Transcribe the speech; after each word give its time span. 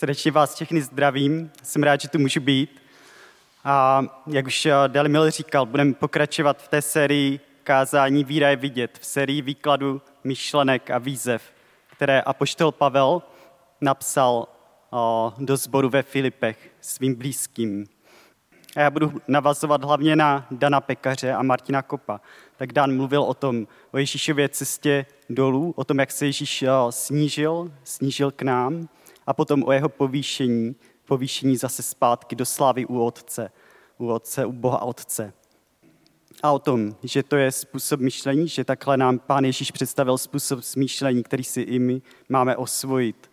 Srdečně 0.00 0.30
vás 0.30 0.54
všechny 0.54 0.82
zdravím, 0.82 1.50
jsem 1.62 1.82
rád, 1.82 2.00
že 2.00 2.08
tu 2.08 2.18
můžu 2.18 2.40
být. 2.40 2.82
A 3.64 4.02
jak 4.26 4.46
už 4.46 4.68
Delimil 4.86 5.30
říkal, 5.30 5.66
budeme 5.66 5.94
pokračovat 5.94 6.62
v 6.62 6.68
té 6.68 6.82
sérii 6.82 7.40
kázání 7.62 8.24
Víra 8.24 8.48
je 8.48 8.56
vidět, 8.56 8.98
v 9.00 9.06
sérii 9.06 9.42
výkladu 9.42 10.02
myšlenek 10.24 10.90
a 10.90 10.98
výzev, 10.98 11.42
které 11.90 12.20
apoštol 12.20 12.72
Pavel 12.72 13.22
napsal 13.80 14.48
do 15.38 15.56
sboru 15.56 15.88
ve 15.88 16.02
Filipech 16.02 16.70
svým 16.80 17.14
blízkým. 17.14 17.86
A 18.76 18.80
já 18.80 18.90
budu 18.90 19.12
navazovat 19.28 19.84
hlavně 19.84 20.16
na 20.16 20.46
Dana 20.50 20.80
Pekaře 20.80 21.32
a 21.32 21.42
Martina 21.42 21.82
Kopa. 21.82 22.20
Tak 22.56 22.72
Dan 22.72 22.96
mluvil 22.96 23.22
o 23.22 23.34
tom, 23.34 23.66
o 23.90 23.98
Ježíšově 23.98 24.48
cestě 24.48 25.06
dolů, 25.30 25.72
o 25.76 25.84
tom, 25.84 25.98
jak 25.98 26.10
se 26.10 26.26
Ježíš 26.26 26.64
snížil, 26.90 27.72
snížil 27.84 28.30
k 28.30 28.42
nám 28.42 28.88
a 29.30 29.32
potom 29.32 29.62
o 29.62 29.72
jeho 29.72 29.88
povýšení, 29.88 30.76
povýšení 31.04 31.56
zase 31.56 31.82
zpátky 31.82 32.36
do 32.36 32.46
slávy 32.46 32.86
u 32.86 33.00
Otce, 33.00 33.50
u 33.98 34.08
Otce, 34.08 34.46
u 34.46 34.52
Boha 34.52 34.82
Otce. 34.82 35.32
A 36.42 36.52
o 36.52 36.58
tom, 36.58 36.96
že 37.02 37.22
to 37.22 37.36
je 37.36 37.52
způsob 37.52 38.00
myšlení, 38.00 38.48
že 38.48 38.64
takhle 38.64 38.96
nám 38.96 39.18
Pán 39.18 39.44
Ježíš 39.44 39.70
představil 39.70 40.18
způsob 40.18 40.62
smýšlení, 40.62 41.22
který 41.22 41.44
si 41.44 41.60
i 41.60 41.78
my 41.78 42.02
máme 42.28 42.56
osvojit. 42.56 43.30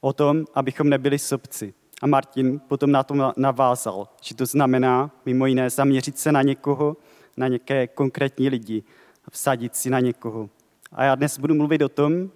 O 0.00 0.12
tom, 0.12 0.44
abychom 0.54 0.88
nebyli 0.88 1.18
sobci. 1.18 1.74
A 2.02 2.06
Martin 2.06 2.60
potom 2.68 2.90
na 2.90 3.02
to 3.02 3.32
navázal, 3.36 4.08
že 4.22 4.34
to 4.34 4.46
znamená 4.46 5.10
mimo 5.26 5.46
jiné 5.46 5.70
zaměřit 5.70 6.18
se 6.18 6.32
na 6.32 6.42
někoho, 6.42 6.96
na 7.36 7.48
něké 7.48 7.86
konkrétní 7.86 8.48
lidi 8.48 8.82
vsadit 9.30 9.76
si 9.76 9.90
na 9.90 10.00
někoho. 10.00 10.50
A 10.92 11.04
já 11.04 11.14
dnes 11.14 11.38
budu 11.38 11.54
mluvit 11.54 11.82
o 11.82 11.88
tom, 11.88 12.30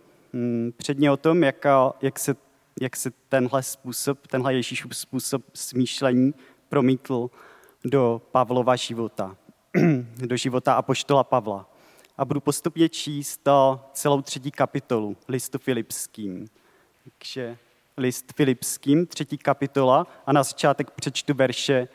předně 0.76 1.10
o 1.10 1.16
tom, 1.16 1.42
jak, 1.42 1.66
jak, 2.02 2.18
se, 2.18 2.36
jak 2.80 2.96
se 2.96 3.10
tenhle 3.28 3.62
způsob, 3.62 4.26
tenhle 4.26 4.54
Ježíšův 4.54 4.96
způsob 4.96 5.42
smýšlení 5.54 6.34
promítl 6.68 7.30
do 7.84 8.22
Pavlova 8.32 8.76
života, 8.76 9.36
do 10.26 10.36
života 10.36 10.74
apoštola 10.74 11.24
Pavla. 11.24 11.70
A 12.18 12.24
budu 12.24 12.40
postupně 12.40 12.88
číst 12.88 13.48
celou 13.92 14.22
třetí 14.22 14.50
kapitolu 14.50 15.16
listu 15.28 15.58
Filipským. 15.58 16.48
Takže 17.04 17.58
list 17.96 18.32
Filipským, 18.36 19.06
třetí 19.06 19.38
kapitola 19.38 20.06
a 20.26 20.32
na 20.32 20.42
začátek 20.42 20.90
přečtu 20.90 21.34
verše 21.34 21.88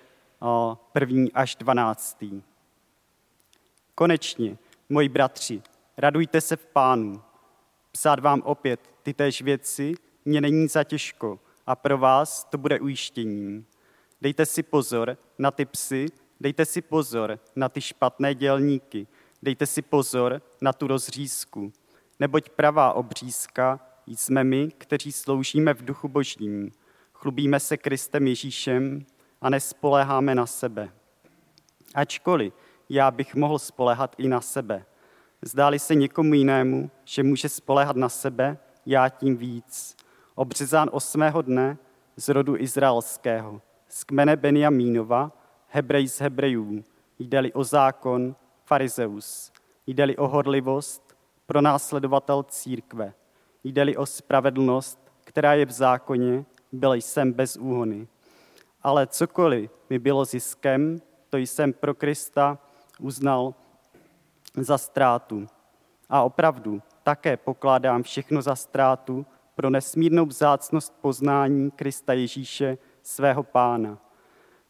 první 0.92 1.31
až 1.31 1.56
dvanáctý. 1.56 2.44
Konečně, 3.95 4.58
moji 4.89 5.09
bratři, 5.09 5.61
radujte 5.98 6.42
se 6.42 6.56
v 6.56 6.66
pánu. 6.66 7.22
Psát 7.95 8.19
vám 8.19 8.41
opět 8.45 8.80
ty 9.03 9.13
též 9.13 9.41
věci 9.41 9.94
mě 10.25 10.41
není 10.41 10.67
za 10.67 10.83
těžko 10.83 11.39
a 11.66 11.75
pro 11.75 11.97
vás 11.97 12.47
to 12.49 12.58
bude 12.58 12.80
ujištěním. 12.80 13.66
Dejte 14.22 14.45
si 14.45 14.63
pozor 14.63 15.17
na 15.38 15.52
ty 15.52 15.66
psy, 15.66 16.05
dejte 16.39 16.66
si 16.66 16.81
pozor 16.81 17.39
na 17.55 17.69
ty 17.69 17.81
špatné 17.81 18.36
dělníky, 18.36 19.08
dejte 19.41 19.66
si 19.66 19.81
pozor 19.81 20.41
na 20.61 20.73
tu 20.73 20.88
rozřízku, 20.88 21.73
neboť 22.19 22.49
pravá 22.49 22.94
obřízka 22.94 23.80
jsme 24.08 24.44
my, 24.44 24.71
kteří 24.77 25.11
sloužíme 25.11 25.73
v 25.73 25.86
duchu 25.86 26.08
božím, 26.08 26.71
chlubíme 27.14 27.59
se 27.59 27.77
Kristem 27.77 28.27
Ježíšem 28.27 29.05
a 29.41 29.49
nespoléháme 29.49 30.36
na 30.36 30.45
sebe. 30.45 30.91
Ačkoliv 31.95 32.53
já 32.89 33.11
bych 33.11 33.36
mohl 33.36 33.59
spolehat 33.59 34.16
i 34.17 34.27
na 34.27 34.41
sebe. 34.41 34.86
Zdáli 35.45 35.80
se 35.80 35.95
někomu 35.95 36.33
jinému, 36.33 36.91
že 37.05 37.23
může 37.23 37.49
spolehat 37.49 37.95
na 37.95 38.09
sebe, 38.09 38.58
já 38.86 39.09
tím 39.09 39.38
víc. 39.38 39.95
Obřezán 40.36 40.89
osmého 40.91 41.41
dne 41.41 41.77
z 42.16 42.30
rodu 42.30 42.58
izraelského, 42.58 43.61
z 43.88 44.03
kmene 44.03 44.36
Benjamínova, 44.36 45.31
Hebrej 45.67 46.08
z 46.08 46.21
Hebrejů, 46.21 46.83
jde-li 47.19 47.53
o 47.53 47.64
zákon, 47.64 48.36
farizeus, 48.65 49.52
jde-li 49.87 50.17
o 50.17 50.27
horlivost, 50.27 51.17
pronásledovatel 51.45 52.43
církve, 52.43 53.14
jde-li 53.64 53.98
o 53.98 54.05
spravedlnost, 54.05 54.99
která 55.23 55.53
je 55.53 55.65
v 55.65 55.71
zákoně, 55.71 56.45
byl 56.71 56.93
jsem 56.93 57.33
bez 57.33 57.58
úhony. 57.58 58.08
Ale 58.82 59.08
cokoliv 59.08 59.71
mi 59.89 59.99
bylo 59.99 60.26
ziskem, 60.26 61.02
to 61.30 61.37
jsem 61.37 61.73
pro 61.73 61.93
Krista 61.93 62.58
uznal 62.99 63.53
za 64.58 64.77
ztrátu. 64.77 65.47
A 66.09 66.21
opravdu 66.21 66.81
také 67.03 67.37
pokládám 67.37 68.03
všechno 68.03 68.41
za 68.41 68.55
ztrátu 68.55 69.25
pro 69.55 69.69
nesmírnou 69.69 70.25
vzácnost 70.25 70.93
poznání 71.02 71.71
Krista 71.71 72.14
Ježíše, 72.14 72.77
svého 73.03 73.43
pána. 73.43 73.97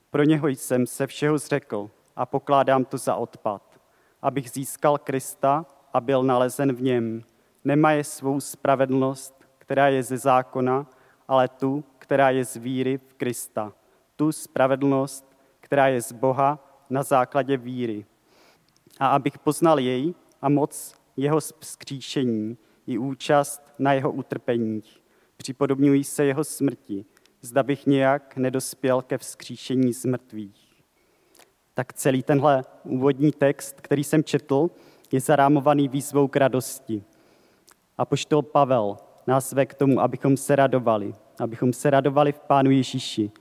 Pro 0.09 0.23
něho 0.23 0.47
jsem 0.47 0.87
se 0.87 1.07
všeho 1.07 1.37
zřekl 1.37 1.89
a 2.15 2.25
pokládám 2.25 2.85
to 2.85 2.97
za 2.97 3.15
odpad, 3.15 3.79
abych 4.21 4.49
získal 4.49 4.97
Krista 4.97 5.65
a 5.93 6.01
byl 6.01 6.23
nalezen 6.23 6.73
v 6.73 6.81
něm. 6.81 7.21
Nemaje 7.63 8.03
svou 8.03 8.39
spravedlnost, 8.39 9.45
která 9.57 9.87
je 9.87 10.03
ze 10.03 10.17
zákona, 10.17 10.85
ale 11.27 11.47
tu, 11.47 11.83
která 11.99 12.29
je 12.29 12.45
z 12.45 12.55
víry 12.55 12.97
v 12.97 13.13
Krista. 13.13 13.73
Tu 14.15 14.31
spravedlnost, 14.31 15.37
která 15.59 15.87
je 15.87 16.01
z 16.01 16.11
Boha 16.11 16.59
na 16.89 17.03
základě 17.03 17.57
víry. 17.57 18.05
A 18.99 19.07
abych 19.07 19.39
poznal 19.39 19.79
jej 19.79 20.13
a 20.41 20.49
moc 20.49 20.95
jeho 21.17 21.41
skříšení 21.41 22.57
i 22.87 22.97
účast 22.97 23.61
na 23.79 23.93
jeho 23.93 24.11
utrpeních. 24.11 25.03
Připodobňují 25.37 26.03
se 26.03 26.25
jeho 26.25 26.43
smrti, 26.43 27.05
zda 27.41 27.63
bych 27.63 27.85
nějak 27.85 28.37
nedospěl 28.37 29.01
ke 29.01 29.17
vzkříšení 29.17 29.93
z 29.93 30.05
mrtvých. 30.05 30.83
Tak 31.73 31.93
celý 31.93 32.23
tenhle 32.23 32.63
úvodní 32.83 33.31
text, 33.31 33.81
který 33.81 34.03
jsem 34.03 34.23
četl, 34.23 34.69
je 35.11 35.19
zarámovaný 35.19 35.87
výzvou 35.87 36.27
k 36.27 36.35
radosti. 36.35 37.03
A 37.97 38.05
poštol 38.05 38.41
Pavel 38.41 38.97
nás 39.27 39.53
ve 39.53 39.65
k 39.65 39.73
tomu, 39.73 39.99
abychom 40.01 40.37
se 40.37 40.55
radovali, 40.55 41.15
abychom 41.39 41.73
se 41.73 41.89
radovali 41.89 42.31
v 42.31 42.39
Pánu 42.39 42.71
Ježíši. 42.71 43.31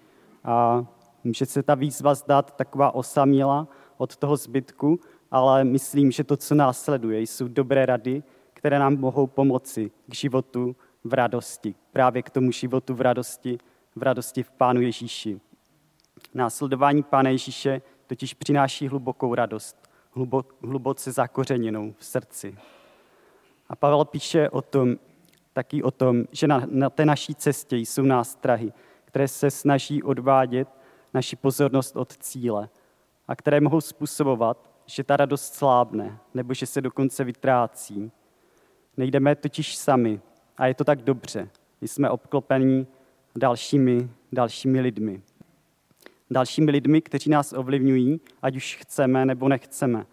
A 0.45 0.87
může 1.25 1.47
se 1.47 1.63
ta 1.63 1.75
výzva 1.75 2.15
zdát 2.15 2.57
taková 2.57 2.95
osaměla 2.95 3.69
od 3.97 4.17
toho 4.17 4.37
zbytku, 4.37 5.01
ale 5.33 5.65
myslím, 5.65 6.11
že 6.11 6.25
to, 6.25 6.37
co 6.37 6.55
následuje, 6.55 7.21
jsou 7.21 7.49
dobré 7.49 7.87
rady, 7.87 8.23
které 8.55 8.79
nám 8.79 8.97
mohou 8.97 9.27
pomoci 9.27 9.91
k 10.09 10.15
životu 10.15 10.77
v 11.05 11.15
radosti. 11.15 11.75
Právě 11.93 12.23
k 12.23 12.31
tomu 12.31 12.53
životu 12.53 12.95
v 12.95 13.01
radosti, 13.01 13.59
v 13.97 14.03
radosti 14.03 14.43
v 14.43 14.51
Pánu 14.51 14.81
Ježíši. 14.81 15.41
Následování 16.35 17.03
Pána 17.03 17.31
Ježíše 17.31 17.83
totiž 18.07 18.35
přináší 18.35 18.89
hlubokou 18.89 19.35
radost, 19.35 19.91
hluboce 20.63 21.13
zakořeněnou 21.13 21.95
v 21.99 22.05
srdci. 22.05 22.59
A 23.69 23.77
Pavel 23.77 24.05
píše 24.05 24.51
o 24.51 24.63
tom, 24.63 24.97
taky 25.53 25.83
o 25.83 25.91
tom, 25.91 26.25
že 26.33 26.47
na, 26.47 26.63
na 26.67 26.91
té 26.91 27.05
naší 27.05 27.35
cestě 27.35 27.77
jsou 27.77 28.03
nástrahy, 28.03 28.73
které 29.05 29.29
se 29.29 29.51
snaží 29.51 30.03
odvádět 30.03 30.69
naši 31.15 31.37
pozornost 31.37 31.97
od 31.97 32.17
cíle 32.17 32.69
a 33.29 33.37
které 33.37 33.61
mohou 33.61 33.81
způsobovat, 33.81 34.72
že 34.87 35.05
ta 35.05 35.17
radost 35.17 35.55
slábne 35.55 36.19
nebo 36.35 36.55
že 36.55 36.67
se 36.67 36.81
dokonce 36.81 37.25
vytrácí. 37.25 38.13
Nejdeme 38.97 39.35
totiž 39.35 39.77
sami 39.77 40.21
a 40.57 40.67
je 40.67 40.75
to 40.75 40.85
tak 40.85 41.03
dobře. 41.03 41.49
Jsme 41.81 42.11
obklopení 42.11 42.87
dalšími, 43.37 44.11
dalšími 44.33 44.81
lidmi. 44.81 45.23
Dalšími 46.31 46.71
lidmi, 46.71 47.03
kteří 47.03 47.31
nás 47.31 47.53
ovlivňují, 47.53 48.21
ať 48.43 48.57
už 48.57 48.77
chceme 48.81 49.27
nebo 49.27 49.49
nechceme. 49.49 50.07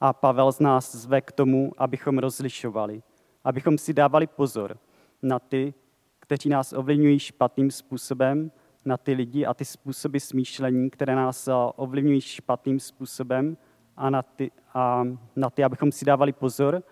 A 0.00 0.12
Pavel 0.12 0.52
z 0.52 0.60
nás 0.60 0.94
zve 0.94 1.20
k 1.20 1.32
tomu, 1.32 1.72
abychom 1.78 2.18
rozlišovali, 2.18 3.02
abychom 3.44 3.78
si 3.78 3.92
dávali 3.92 4.26
pozor 4.26 4.78
na 5.22 5.38
ty, 5.38 5.74
kteří 6.20 6.48
nás 6.48 6.72
ovlivňují 6.72 7.18
špatným 7.18 7.70
způsobem, 7.70 8.50
na 8.84 8.96
ty 8.96 9.12
lidi 9.12 9.46
a 9.46 9.54
ty 9.54 9.64
způsoby 9.64 10.18
smýšlení, 10.18 10.90
které 10.90 11.14
nás 11.16 11.48
ovlivňují 11.76 12.20
špatným 12.20 12.80
způsobem 12.80 13.56
a 13.96 14.10
na 14.10 14.22
ty, 14.22 14.50
a 14.74 15.04
na 15.36 15.50
ty 15.50 15.64
abychom 15.64 15.92
si 15.92 16.04
dávali 16.04 16.32
pozor 16.32 16.82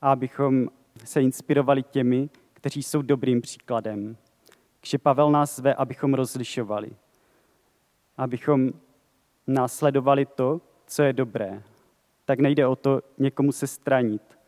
a 0.00 0.12
abychom 0.12 0.68
se 1.04 1.22
inspirovali 1.22 1.82
těmi, 1.82 2.30
kteří 2.52 2.82
jsou 2.82 3.02
dobrým 3.02 3.40
příkladem. 3.40 4.16
Takže 4.80 4.98
Pavel 4.98 5.30
nás 5.30 5.56
zve, 5.56 5.74
abychom 5.74 6.14
rozlišovali, 6.14 6.96
abychom 8.16 8.70
následovali 9.46 10.26
to, 10.26 10.60
co 10.86 11.02
je 11.02 11.12
dobré. 11.12 11.62
Tak 12.24 12.38
nejde 12.38 12.66
o 12.66 12.76
to 12.76 13.00
někomu 13.18 13.52
se 13.52 13.66
stranit, 13.66 14.38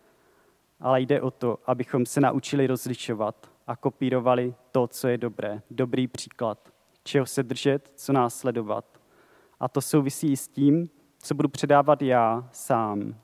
ale 0.80 1.00
jde 1.00 1.20
o 1.20 1.30
to, 1.30 1.58
abychom 1.66 2.06
se 2.06 2.20
naučili 2.20 2.66
rozlišovat 2.66 3.50
a 3.66 3.76
kopírovali 3.76 4.54
to, 4.72 4.86
co 4.86 5.08
je 5.08 5.18
dobré. 5.18 5.62
Dobrý 5.70 6.08
příklad, 6.08 6.68
čeho 7.02 7.26
se 7.26 7.42
držet, 7.42 7.92
co 7.94 8.12
následovat. 8.12 9.00
A 9.60 9.68
to 9.68 9.80
souvisí 9.80 10.32
i 10.32 10.36
s 10.36 10.48
tím, 10.48 10.88
co 11.26 11.34
budu 11.34 11.48
předávat 11.48 12.02
já 12.02 12.48
sám. 12.52 13.14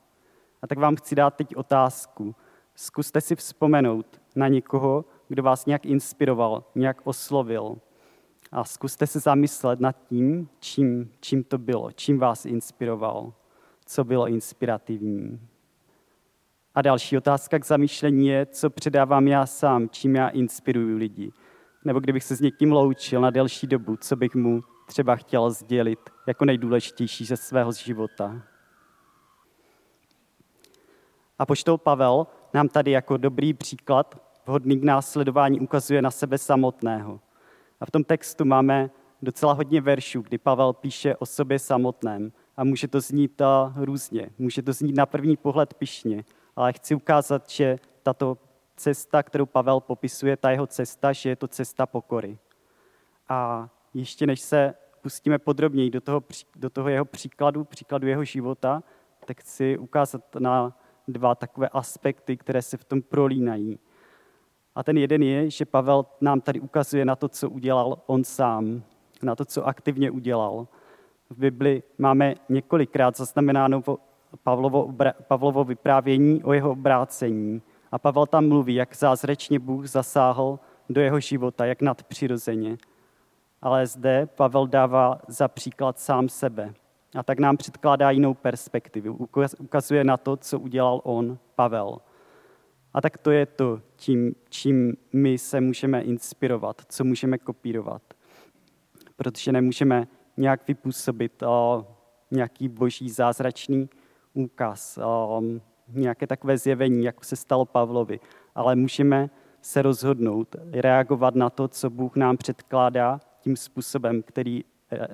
A 0.63 0.67
tak 0.67 0.79
vám 0.79 0.97
chci 0.97 1.15
dát 1.15 1.35
teď 1.35 1.57
otázku. 1.57 2.35
Zkuste 2.75 3.21
si 3.21 3.37
vzpomenout 3.37 4.21
na 4.37 4.49
někoho, 4.49 5.05
kdo 5.29 5.43
vás 5.43 5.67
nějak 5.67 5.87
inspiroval, 5.87 6.65
nějak 6.75 7.01
oslovil. 7.05 7.77
A 8.53 8.65
zkuste 8.65 9.07
se 9.07 9.21
zamyslet 9.21 9.81
nad 9.81 9.97
tím, 10.09 10.49
čím, 10.61 11.11
čím 11.21 11.45
to 11.45 11.59
bylo, 11.59 11.93
čím 11.93 12.19
vás 12.19 12.47
inspiroval, 12.47 13.33
co 13.87 14.05
bylo 14.05 14.29
inspirativní. 14.29 15.49
A 16.75 16.83
další 16.83 17.17
otázka 17.17 17.59
k 17.59 17.67
zamýšlení 17.67 18.27
je, 18.29 18.47
co 18.47 18.71
předávám 18.71 19.29
já 19.29 19.47
sám, 19.47 19.89
čím 19.89 20.15
já 20.15 20.29
inspiruju 20.29 20.97
lidi. 20.97 21.33
Nebo 21.85 22.01
kdybych 22.01 22.25
se 22.25 22.37
s 22.37 22.41
někým 22.41 22.73
loučil 22.73 23.21
na 23.21 23.31
delší 23.31 23.67
dobu, 23.67 23.97
co 23.97 24.17
bych 24.17 24.35
mu 24.35 24.63
třeba 24.93 25.17
chtěl 25.17 25.51
sdělit 25.51 26.11
jako 26.27 26.45
nejdůležitější 26.45 27.25
ze 27.25 27.37
svého 27.37 27.73
života. 27.73 28.43
A 31.39 31.47
poštol 31.47 31.79
Pavel 31.79 32.27
nám 32.55 32.69
tady 32.69 32.91
jako 32.91 33.17
dobrý 33.17 33.55
příklad, 33.55 34.21
vhodný 34.47 34.81
k 34.81 34.85
následování, 34.85 35.61
ukazuje 35.61 36.03
na 36.03 36.11
sebe 36.11 36.39
samotného. 36.39 37.21
A 37.81 37.87
v 37.87 37.91
tom 37.91 38.05
textu 38.05 38.45
máme 38.45 38.91
docela 39.23 39.53
hodně 39.53 39.81
veršů, 39.81 40.23
kdy 40.23 40.39
Pavel 40.39 40.73
píše 40.73 41.17
o 41.17 41.27
sobě 41.27 41.59
samotném. 41.59 42.33
A 42.57 42.65
může 42.65 42.89
to 42.89 43.01
znít 43.01 43.43
různě, 43.77 44.31
může 44.39 44.63
to 44.63 44.73
znít 44.73 44.97
na 44.97 45.07
první 45.07 45.37
pohled 45.37 45.75
pišně, 45.75 46.25
ale 46.57 46.73
chci 46.73 46.95
ukázat, 46.95 47.51
že 47.51 47.79
tato 48.03 48.39
cesta, 48.77 49.23
kterou 49.23 49.47
Pavel 49.47 49.81
popisuje, 49.81 50.37
ta 50.37 50.51
jeho 50.51 50.67
cesta, 50.67 51.13
že 51.13 51.29
je 51.29 51.37
to 51.37 51.49
cesta 51.49 51.87
pokory. 51.87 52.39
A 53.29 53.69
ještě 53.95 54.27
než 54.27 54.41
se 54.41 54.75
pustíme 55.03 55.39
podrobněji 55.39 55.91
do 55.91 56.01
toho, 56.01 56.23
do 56.57 56.71
toho 56.71 56.89
jeho 56.89 57.05
příkladu, 57.05 57.65
příkladu 57.65 58.07
jeho 58.07 58.25
života, 58.25 58.83
tak 59.25 59.41
chci 59.41 59.79
ukázat 59.79 60.23
na 60.39 60.77
dva 61.09 61.35
takové 61.35 61.69
aspekty, 61.69 62.37
které 62.37 62.63
se 62.63 62.77
v 62.77 62.85
tom 62.85 63.03
prolínají. 63.03 63.79
A 64.75 64.83
ten 64.83 64.99
jeden 64.99 65.23
je, 65.23 65.51
že 65.51 65.65
Pavel 65.65 66.07
nám 66.21 66.41
tady 66.41 66.61
ukazuje 66.61 67.05
na 67.05 67.17
to, 67.17 67.29
co 67.29 67.51
udělal 67.51 67.99
on 68.07 68.25
sám, 68.25 68.83
na 69.23 69.35
to, 69.35 69.45
co 69.45 69.67
aktivně 69.67 70.11
udělal. 70.11 70.69
V 71.31 71.39
Bibli 71.39 71.83
máme 71.99 72.35
několikrát 72.49 73.17
zaznamenáno 73.17 73.83
Pavlovo, 74.43 74.95
Pavlovo 75.29 75.65
vyprávění 75.65 76.45
o 76.45 76.53
jeho 76.53 76.71
obrácení. 76.71 77.63
A 77.93 77.99
Pavel 77.99 78.27
tam 78.27 78.49
mluví, 78.49 78.75
jak 78.75 78.97
zázračně 78.97 79.59
Bůh 79.59 79.87
zasáhl 79.87 80.59
do 80.89 81.01
jeho 81.01 81.21
života, 81.21 81.65
jak 81.65 81.83
nadpřirozeně. 81.83 82.77
Ale 83.63 83.87
zde 83.87 84.27
Pavel 84.27 84.67
dává 84.67 85.21
za 85.29 85.49
příklad 85.49 85.99
sám 85.99 86.29
sebe. 86.29 86.75
A 87.15 87.23
tak 87.23 87.39
nám 87.39 87.57
předkládá 87.57 88.11
jinou 88.11 88.35
perspektivu. 88.35 89.29
Ukazuje 89.59 90.05
na 90.05 90.17
to, 90.17 90.37
co 90.37 90.61
udělal 90.61 91.01
on, 91.05 91.39
Pavel. 91.55 91.99
A 92.95 93.01
tak 93.01 93.19
to 93.19 93.31
je 93.31 93.47
to, 93.47 93.81
tím, 93.97 94.35
čím 94.49 94.97
my 95.13 95.39
se 95.39 95.61
můžeme 95.61 96.03
inspirovat, 96.03 96.83
co 96.89 97.05
můžeme 97.05 97.39
kopírovat. 97.39 98.03
Protože 99.17 99.53
nemůžeme 99.53 100.07
nějak 100.37 100.69
vypůsobit 100.69 101.43
o, 101.43 101.87
nějaký 102.31 102.69
boží 102.69 103.11
zázračný 103.11 103.89
úkaz, 104.35 104.99
o, 104.99 105.43
nějaké 105.89 106.27
takové 106.27 106.59
zjevení, 106.59 107.05
jako 107.05 107.25
se 107.25 107.37
stalo 107.37 107.65
Pavlovi, 107.65 108.21
ale 108.55 108.77
můžeme 108.77 109.31
se 109.61 109.83
rozhodnout, 109.83 110.57
reagovat 110.73 111.35
na 111.35 111.51
to, 111.51 111.69
co 111.69 111.91
Bůh 111.91 112.17
nám 112.17 112.37
předkládá 112.37 113.21
tím 113.43 113.57
způsobem, 113.57 114.23
který, 114.23 114.65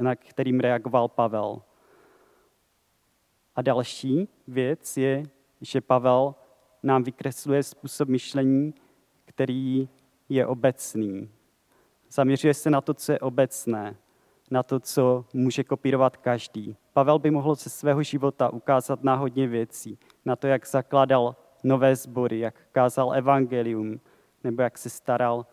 na 0.00 0.16
kterým 0.16 0.60
reagoval 0.60 1.08
Pavel. 1.08 1.62
A 3.56 3.62
další 3.62 4.28
věc 4.48 4.96
je, 4.96 5.22
že 5.60 5.80
Pavel 5.80 6.34
nám 6.82 7.02
vykresluje 7.02 7.62
způsob 7.62 8.08
myšlení, 8.08 8.74
který 9.24 9.88
je 10.28 10.46
obecný. 10.46 11.30
Zaměřuje 12.10 12.54
se 12.54 12.70
na 12.70 12.80
to, 12.80 12.94
co 12.94 13.12
je 13.12 13.18
obecné, 13.18 13.96
na 14.50 14.62
to, 14.62 14.80
co 14.80 15.24
může 15.34 15.64
kopírovat 15.64 16.16
každý. 16.16 16.76
Pavel 16.92 17.18
by 17.18 17.30
mohl 17.30 17.54
ze 17.54 17.70
svého 17.70 18.02
života 18.02 18.52
ukázat 18.52 19.04
na 19.04 19.14
hodně 19.14 19.46
věcí, 19.46 19.98
na 20.24 20.36
to, 20.36 20.46
jak 20.46 20.66
zakládal 20.66 21.36
nové 21.64 21.96
sbory, 21.96 22.38
jak 22.38 22.54
kázal 22.72 23.14
evangelium, 23.14 24.00
nebo 24.44 24.62
jak 24.62 24.78
se 24.78 24.90
staral 24.90 25.46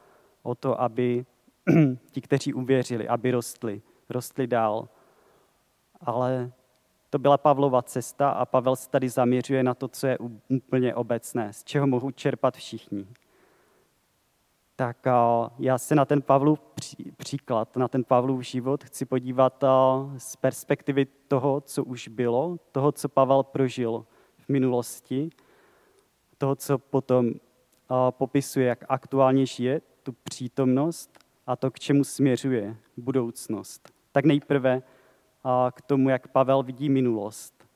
o 0.44 0.56
to, 0.56 0.82
aby 0.82 1.26
ti, 2.12 2.22
kteří 2.22 2.54
uvěřili, 2.54 3.08
aby 3.08 3.32
rostli, 3.32 3.82
rostli 4.10 4.48
dál. 4.48 4.90
Ale 6.02 6.52
to 7.10 7.20
byla 7.20 7.38
Pavlova 7.38 7.82
cesta 7.82 8.30
a 8.30 8.46
Pavel 8.46 8.76
se 8.76 8.90
tady 8.90 9.10
zaměřuje 9.10 9.64
na 9.64 9.74
to, 9.74 9.88
co 9.88 10.08
je 10.08 10.18
úplně 10.50 10.96
obecné, 10.96 11.54
z 11.54 11.64
čeho 11.64 11.88
mohou 11.88 12.12
čerpat 12.12 12.58
všichni. 12.58 13.08
Tak 14.76 14.98
já 15.60 15.78
se 15.78 15.96
na 15.96 16.06
ten 16.06 16.22
Pavlův 16.22 16.60
příklad, 17.18 17.78
na 17.78 17.88
ten 17.88 18.04
Pavlův 18.04 18.42
život 18.42 18.84
chci 18.84 19.06
podívat 19.06 19.64
z 20.18 20.36
perspektivy 20.36 21.06
toho, 21.06 21.62
co 21.62 21.84
už 21.84 22.08
bylo, 22.08 22.58
toho, 22.72 22.92
co 22.92 23.10
Pavel 23.10 23.44
prožil 23.44 24.06
v 24.38 24.50
minulosti, 24.50 25.30
toho, 26.38 26.56
co 26.56 26.78
potom 26.78 27.32
popisuje, 28.10 28.68
jak 28.68 28.86
aktuálně 28.90 29.46
žije, 29.46 29.82
tu 30.04 30.12
přítomnost 30.12 31.25
a 31.48 31.56
to, 31.56 31.72
k 31.72 31.80
čemu 31.80 32.04
směřuje 32.04 32.78
budoucnost. 32.98 33.92
Tak 34.12 34.26
nejprve 34.26 34.82
k 35.72 35.82
tomu, 35.82 36.10
jak 36.10 36.28
Pavel 36.28 36.64
vidí 36.64 36.90
minulost. 36.90 37.68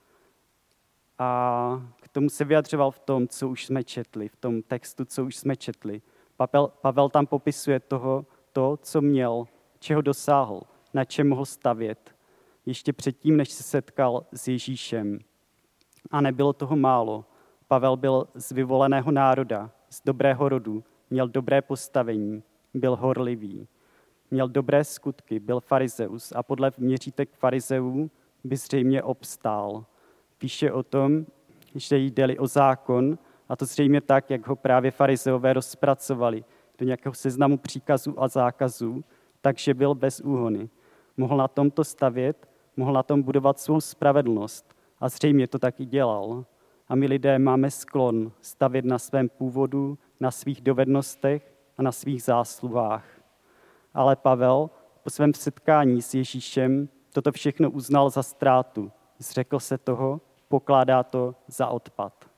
A 1.17 1.81
k 2.01 2.07
tomu 2.07 2.29
se 2.29 2.45
vyjadřoval 2.45 2.91
v 2.91 2.99
tom, 2.99 3.27
co 3.27 3.49
už 3.49 3.65
jsme 3.65 3.83
četli, 3.83 4.27
v 4.27 4.35
tom 4.35 4.61
textu, 4.61 5.05
co 5.05 5.25
už 5.25 5.35
jsme 5.35 5.55
četli. 5.55 6.01
Pavel, 6.37 6.67
Pavel 6.67 7.09
tam 7.09 7.25
popisuje 7.25 7.79
toho, 7.79 8.25
to, 8.53 8.77
co 8.81 9.01
měl, 9.01 9.45
čeho 9.79 10.01
dosáhl, 10.01 10.61
na 10.93 11.05
čem 11.05 11.29
mohl 11.29 11.45
stavět, 11.45 12.15
ještě 12.65 12.93
předtím, 12.93 13.37
než 13.37 13.49
se 13.49 13.63
setkal 13.63 14.25
s 14.33 14.47
Ježíšem. 14.47 15.19
A 16.11 16.21
nebylo 16.21 16.53
toho 16.53 16.75
málo. 16.75 17.25
Pavel 17.67 17.97
byl 17.97 18.27
z 18.33 18.51
vyvoleného 18.51 19.11
národa, 19.11 19.71
z 19.89 20.01
dobrého 20.05 20.49
rodu, 20.49 20.83
měl 21.09 21.27
dobré 21.27 21.61
postavení, 21.61 22.43
byl 22.73 22.95
horlivý 22.95 23.67
měl 24.31 24.49
dobré 24.49 24.83
skutky, 24.83 25.39
byl 25.39 25.59
farizeus 25.59 26.33
a 26.35 26.43
podle 26.43 26.71
měřítek 26.77 27.29
farizeů 27.33 28.11
by 28.43 28.57
zřejmě 28.57 29.03
obstál. 29.03 29.85
Píše 30.37 30.71
o 30.71 30.83
tom, 30.83 31.25
že 31.75 31.97
jde 31.97 32.37
o 32.37 32.47
zákon, 32.47 33.17
a 33.49 33.55
to 33.55 33.65
zřejmě 33.65 34.01
tak, 34.01 34.29
jak 34.29 34.47
ho 34.47 34.55
právě 34.55 34.91
farizeové 34.91 35.53
rozpracovali 35.53 36.43
do 36.77 36.85
nějakého 36.85 37.13
seznamu 37.13 37.57
příkazů 37.57 38.23
a 38.23 38.27
zákazů, 38.27 39.03
takže 39.41 39.73
byl 39.73 39.95
bez 39.95 40.21
úhony. 40.21 40.69
Mohl 41.17 41.37
na 41.37 41.47
tomto 41.47 41.83
stavět, 41.83 42.49
mohl 42.77 42.93
na 42.93 43.03
tom 43.03 43.21
budovat 43.21 43.59
svou 43.59 43.81
spravedlnost 43.81 44.75
a 44.99 45.09
zřejmě 45.09 45.47
to 45.47 45.59
taky 45.59 45.85
dělal. 45.85 46.45
A 46.87 46.95
my 46.95 47.07
lidé 47.07 47.39
máme 47.39 47.71
sklon 47.71 48.31
stavět 48.41 48.85
na 48.85 48.99
svém 48.99 49.29
původu, 49.29 49.97
na 50.19 50.31
svých 50.31 50.61
dovednostech 50.61 51.48
a 51.79 51.81
na 51.81 51.91
svých 51.91 52.23
zásluhách 52.23 53.19
ale 53.93 54.15
Pavel 54.15 54.69
po 55.03 55.09
svém 55.09 55.33
setkání 55.33 56.01
s 56.01 56.13
Ježíšem 56.13 56.89
toto 57.13 57.31
všechno 57.31 57.71
uznal 57.71 58.09
za 58.09 58.23
ztrátu. 58.23 58.91
Zřekl 59.19 59.59
se 59.59 59.77
toho, 59.77 60.21
pokládá 60.47 61.03
to 61.03 61.35
za 61.47 61.67
odpad. 61.67 62.29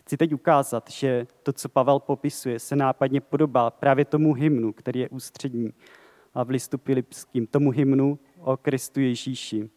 Chci 0.00 0.16
teď 0.16 0.32
ukázat, 0.32 0.90
že 0.90 1.26
to, 1.42 1.52
co 1.52 1.68
Pavel 1.68 2.00
popisuje, 2.00 2.58
se 2.58 2.76
nápadně 2.76 3.20
podobá 3.20 3.70
právě 3.70 4.04
tomu 4.04 4.32
hymnu, 4.32 4.72
který 4.72 5.00
je 5.00 5.08
ústřední 5.08 5.72
a 6.34 6.44
v 6.44 6.50
listu 6.50 6.78
Pilipským, 6.78 7.46
tomu 7.46 7.70
hymnu 7.70 8.18
o 8.40 8.56
Kristu 8.56 9.00
Ježíši. 9.00 9.70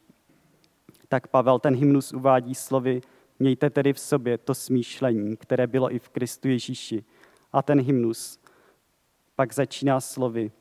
Tak 1.07 1.27
Pavel 1.27 1.59
ten 1.59 1.75
hymnus 1.75 2.13
uvádí 2.13 2.55
slovy 2.55 3.01
Mějte 3.41 3.69
tedy 3.69 3.93
v 3.93 3.99
sobě 3.99 4.37
to 4.37 4.55
smýšlení, 4.55 5.37
které 5.37 5.67
bylo 5.67 5.95
i 5.95 5.99
v 5.99 6.09
Kristu 6.09 6.47
Ježíši. 6.47 7.03
A 7.53 7.61
ten 7.61 7.81
hymnus 7.81 8.39
pak 9.35 9.53
začíná 9.53 9.99
slovy. 9.99 10.51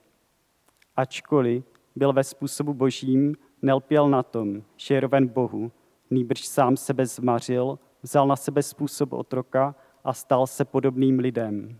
Ačkoliv 0.96 1.64
byl 1.96 2.12
ve 2.12 2.24
způsobu 2.24 2.74
božím, 2.74 3.34
nelpěl 3.62 4.08
na 4.08 4.22
tom, 4.22 4.62
že 4.76 4.94
je 4.94 5.00
roven 5.00 5.26
Bohu, 5.26 5.72
nýbrž 6.10 6.46
sám 6.46 6.76
sebe 6.76 7.06
zmařil, 7.06 7.78
vzal 8.02 8.26
na 8.26 8.36
sebe 8.36 8.62
způsob 8.62 9.12
otroka 9.12 9.74
a 10.04 10.12
stal 10.12 10.46
se 10.46 10.64
podobným 10.64 11.18
lidem. 11.18 11.78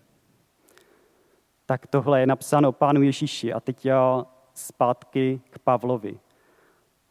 Tak 1.66 1.86
tohle 1.86 2.20
je 2.20 2.26
napsáno 2.26 2.68
o 2.68 2.72
Pánu 2.72 3.02
Ježíši 3.02 3.52
a 3.52 3.60
teď 3.60 3.86
já 3.86 4.26
zpátky 4.54 5.40
k 5.50 5.58
Pavlovi. 5.58 6.18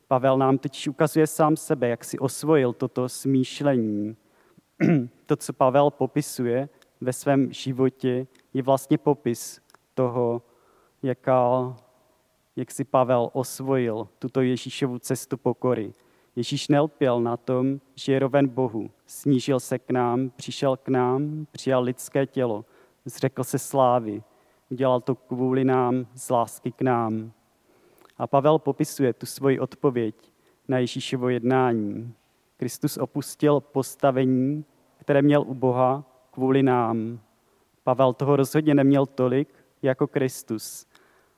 Pavel 0.08 0.38
nám 0.38 0.58
teď 0.58 0.88
ukazuje 0.88 1.28
sám 1.28 1.58
sebe, 1.58 1.88
jak 1.88 2.04
si 2.04 2.20
osvojil 2.20 2.74
toto 2.74 3.10
smýšlení. 3.10 4.16
To, 5.26 5.36
co 5.36 5.54
Pavel 5.54 5.92
popisuje 5.92 6.70
ve 7.02 7.14
svém 7.14 7.54
životě, 7.54 8.28
je 8.54 8.64
vlastně 8.64 8.98
popis 8.98 9.62
toho, 9.94 10.42
jaká, 11.04 11.76
jak 12.56 12.72
si 12.72 12.84
Pavel 12.84 13.30
osvojil 13.34 14.08
tuto 14.20 14.42
Ježíšovu 14.42 15.00
cestu 15.00 15.38
pokory. 15.38 15.94
Ježíš 16.36 16.68
nelpěl 16.68 17.22
na 17.22 17.38
tom, 17.38 17.80
že 17.96 18.14
je 18.14 18.20
roven 18.20 18.48
Bohu. 18.48 18.90
Snížil 19.06 19.60
se 19.60 19.80
k 19.80 19.92
nám, 19.92 20.30
přišel 20.30 20.78
k 20.78 20.88
nám, 20.88 21.48
přijal 21.52 21.84
lidské 21.84 22.26
tělo. 22.26 22.66
zřekl 23.06 23.44
se 23.44 23.60
slávy. 23.60 24.24
Udělal 24.72 25.02
to 25.02 25.16
kvůli 25.16 25.64
nám, 25.66 26.08
z 26.14 26.30
lásky 26.30 26.72
k 26.72 26.82
nám. 26.82 27.32
A 28.18 28.28
Pavel 28.28 28.60
popisuje 28.60 29.14
tu 29.14 29.26
svoji 29.26 29.60
odpověď 29.60 30.16
na 30.68 30.80
Ježíšovo 30.80 31.30
jednání. 31.30 32.14
Kristus 32.58 32.98
opustil 32.98 33.60
postavení, 33.60 34.66
které 34.98 35.22
měl 35.22 35.42
u 35.42 35.54
Boha 35.54 36.17
kvůli 36.38 36.64
nám. 36.64 37.20
Pavel 37.84 38.14
toho 38.14 38.36
rozhodně 38.36 38.76
neměl 38.76 39.06
tolik 39.06 39.50
jako 39.82 40.08
Kristus, 40.08 40.86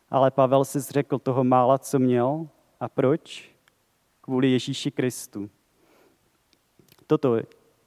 ale 0.10 0.32
Pavel 0.32 0.66
se 0.66 0.80
zřekl 0.80 1.20
toho 1.20 1.44
mála, 1.44 1.78
co 1.78 2.00
měl. 2.00 2.48
A 2.80 2.90
proč? 2.90 3.52
Kvůli 4.22 4.52
Ježíši 4.52 4.92
Kristu. 4.92 5.50
Toto 7.08 7.38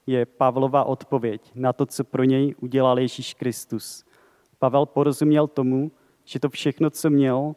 je 0.06 0.26
Pavlova 0.26 0.84
odpověď 0.84 1.52
na 1.54 1.72
to, 1.72 1.86
co 1.86 2.04
pro 2.04 2.24
něj 2.24 2.54
udělal 2.60 2.98
Ježíš 2.98 3.34
Kristus. 3.34 4.04
Pavel 4.58 4.86
porozuměl 4.86 5.46
tomu, 5.46 5.92
že 6.24 6.40
to 6.40 6.48
všechno, 6.48 6.90
co 6.90 7.10
měl, 7.10 7.54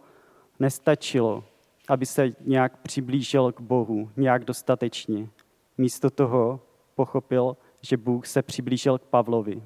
nestačilo, 0.60 1.44
aby 1.88 2.06
se 2.06 2.32
nějak 2.42 2.78
přiblížil 2.78 3.52
k 3.52 3.62
Bohu, 3.62 4.10
nějak 4.18 4.46
dostatečně. 4.46 5.30
Místo 5.78 6.10
toho 6.10 6.60
pochopil, 6.96 7.58
že 7.86 7.98
Bůh 7.98 8.28
se 8.28 8.42
přiblížil 8.42 8.98
k 8.98 9.06
Pavlovi. 9.06 9.64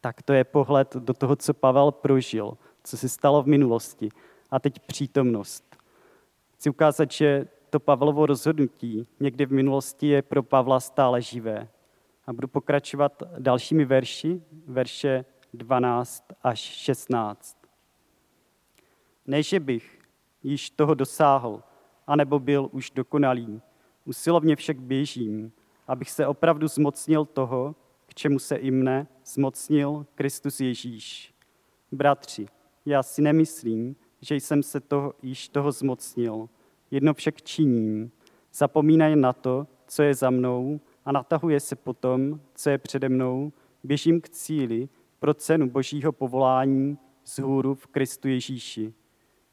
Tak 0.00 0.22
to 0.22 0.32
je 0.32 0.44
pohled 0.44 0.96
do 0.96 1.14
toho, 1.14 1.36
co 1.36 1.54
Pavel 1.54 1.92
prožil, 1.92 2.56
co 2.84 2.96
se 2.96 3.08
stalo 3.08 3.42
v 3.42 3.46
minulosti 3.46 4.08
a 4.50 4.58
teď 4.58 4.78
přítomnost. 4.78 5.76
Chci 6.54 6.70
ukázat, 6.70 7.10
že 7.12 7.48
to 7.70 7.80
Pavlovo 7.80 8.26
rozhodnutí 8.26 9.06
někdy 9.20 9.46
v 9.46 9.52
minulosti 9.52 10.06
je 10.06 10.22
pro 10.22 10.42
Pavla 10.42 10.80
stále 10.80 11.22
živé. 11.22 11.68
A 12.26 12.32
budu 12.32 12.48
pokračovat 12.48 13.22
dalšími 13.38 13.84
verši, 13.84 14.42
verše 14.66 15.24
12 15.54 16.24
až 16.42 16.58
16. 16.58 17.56
Ne, 19.26 19.42
že 19.42 19.60
bych 19.60 19.98
již 20.42 20.70
toho 20.70 20.94
dosáhl, 20.94 21.62
anebo 22.06 22.38
byl 22.38 22.68
už 22.72 22.90
dokonalý, 22.90 23.60
usilovně 24.04 24.56
však 24.56 24.80
běžím, 24.80 25.52
abych 25.88 26.10
se 26.10 26.26
opravdu 26.26 26.68
zmocnil 26.68 27.24
toho, 27.24 27.74
k 28.06 28.14
čemu 28.14 28.38
se 28.38 28.56
i 28.56 28.70
mne 28.70 29.06
zmocnil 29.24 30.06
Kristus 30.14 30.60
Ježíš. 30.60 31.34
Bratři, 31.92 32.46
já 32.86 33.02
si 33.02 33.22
nemyslím, 33.22 33.96
že 34.20 34.34
jsem 34.34 34.62
se 34.62 34.80
toho, 34.80 35.14
již 35.22 35.48
toho 35.48 35.72
zmocnil. 35.72 36.48
Jedno 36.90 37.14
však 37.14 37.42
činím. 37.42 38.10
Zapomínají 38.52 39.16
na 39.16 39.32
to, 39.32 39.66
co 39.86 40.02
je 40.02 40.14
za 40.14 40.30
mnou 40.30 40.80
a 41.04 41.12
natahuje 41.12 41.60
se 41.60 41.76
potom, 41.76 42.40
co 42.54 42.70
je 42.70 42.78
přede 42.78 43.08
mnou. 43.08 43.52
Běžím 43.84 44.20
k 44.20 44.28
cíli 44.28 44.88
pro 45.18 45.34
cenu 45.34 45.70
božího 45.70 46.12
povolání 46.12 46.98
z 47.24 47.38
hůru 47.38 47.74
v 47.74 47.86
Kristu 47.86 48.28
Ježíši. 48.28 48.92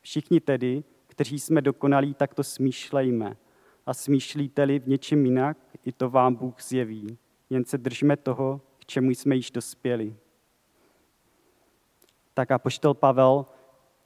Všichni 0.02 0.40
tedy, 0.40 0.84
kteří 1.08 1.40
jsme 1.40 1.62
dokonalí, 1.62 2.14
tak 2.14 2.34
to 2.34 2.44
smýšlejme. 2.44 3.38
A 3.86 3.94
smýšlíte-li 3.94 4.80
v 4.80 4.88
něčem 4.88 5.26
jinak, 5.26 5.58
i 5.86 5.92
to 5.92 6.10
vám 6.10 6.36
Bůh 6.36 6.62
zjeví. 6.62 7.18
Jen 7.50 7.66
se 7.66 7.78
držme 7.78 8.18
toho, 8.18 8.62
k 8.80 8.86
čemu 8.86 9.12
jsme 9.12 9.36
již 9.36 9.52
dospěli. 9.52 10.16
Tak 12.34 12.52
a 12.52 12.60
poštol 12.60 12.94
Pavel 12.94 13.46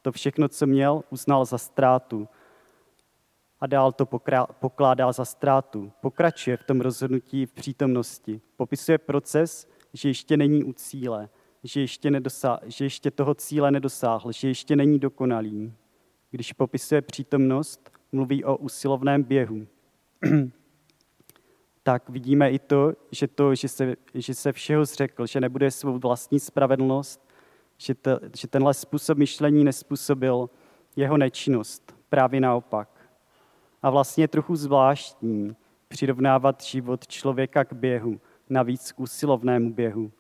to 0.02 0.12
všechno, 0.12 0.48
co 0.48 0.68
měl, 0.68 1.04
uznal 1.10 1.46
za 1.46 1.58
ztrátu 1.58 2.28
a 3.64 3.68
dál 3.68 3.92
to 3.92 4.06
pokládá 4.60 5.12
za 5.12 5.26
ztrátu. 5.26 5.92
Pokračuje 6.02 6.58
v 6.58 6.64
tom 6.64 6.82
rozhodnutí 6.82 7.46
v 7.46 7.54
přítomnosti. 7.54 8.42
Popisuje 8.58 8.98
proces, 8.98 9.68
že 9.94 10.10
ještě 10.10 10.38
není 10.38 10.64
u 10.64 10.74
cíle, 10.74 11.30
že 11.64 11.82
ještě, 11.82 12.12
nedosá, 12.12 12.60
že 12.66 12.86
ještě 12.86 13.12
toho 13.12 13.36
cíle 13.36 13.72
nedosáhl, 13.72 14.32
že 14.32 14.48
ještě 14.48 14.76
není 14.76 15.00
dokonalý. 15.00 15.74
Když 16.32 16.54
popisuje 16.54 17.02
přítomnost, 17.02 17.92
mluví 18.12 18.44
o 18.44 18.58
usilovném 18.58 19.24
běhu. 19.24 19.68
tak 21.84 22.10
vidíme 22.10 22.52
i 22.52 22.60
to, 22.60 22.94
že, 23.12 23.28
to, 23.28 23.56
že, 23.56 23.68
se, 23.68 23.96
že 24.14 24.34
se 24.34 24.52
všeho 24.52 24.86
zřekl, 24.86 25.26
že 25.26 25.42
nebude 25.42 25.72
svou 25.72 26.00
vlastní 26.00 26.40
spravedlnost, 26.40 27.30
že, 27.78 27.96
to, 27.96 28.20
že 28.38 28.48
tenhle 28.48 28.74
způsob 28.74 29.18
myšlení 29.18 29.64
nespůsobil 29.64 30.50
jeho 30.96 31.18
nečinnost. 31.18 31.96
Právě 32.10 32.42
naopak. 32.42 32.90
A 33.82 33.90
vlastně 33.90 34.28
trochu 34.28 34.56
zvláštní 34.56 35.56
přirovnávat 35.88 36.64
život 36.64 37.08
člověka 37.08 37.64
k 37.64 37.74
běhu, 37.74 38.22
navíc 38.50 38.92
k 38.92 39.00
usilovnému 39.00 39.74
běhu. 39.74 40.12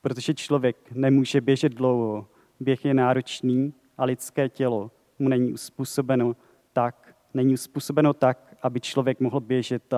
Protože 0.00 0.34
člověk 0.34 0.76
nemůže 0.92 1.40
běžet 1.40 1.72
dlouho, 1.72 2.28
běh 2.60 2.84
je 2.84 2.94
náročný 2.94 3.74
a 3.98 4.04
lidské 4.04 4.48
tělo 4.48 4.90
mu 5.20 5.28
není 5.28 5.52
uspůsobeno 5.52 6.36
tak, 6.72 7.14
není 7.34 7.54
uspůsobeno 7.54 8.14
tak, 8.14 8.49
aby 8.62 8.80
člověk 8.80 9.20
mohl 9.20 9.40
běžet 9.40 9.94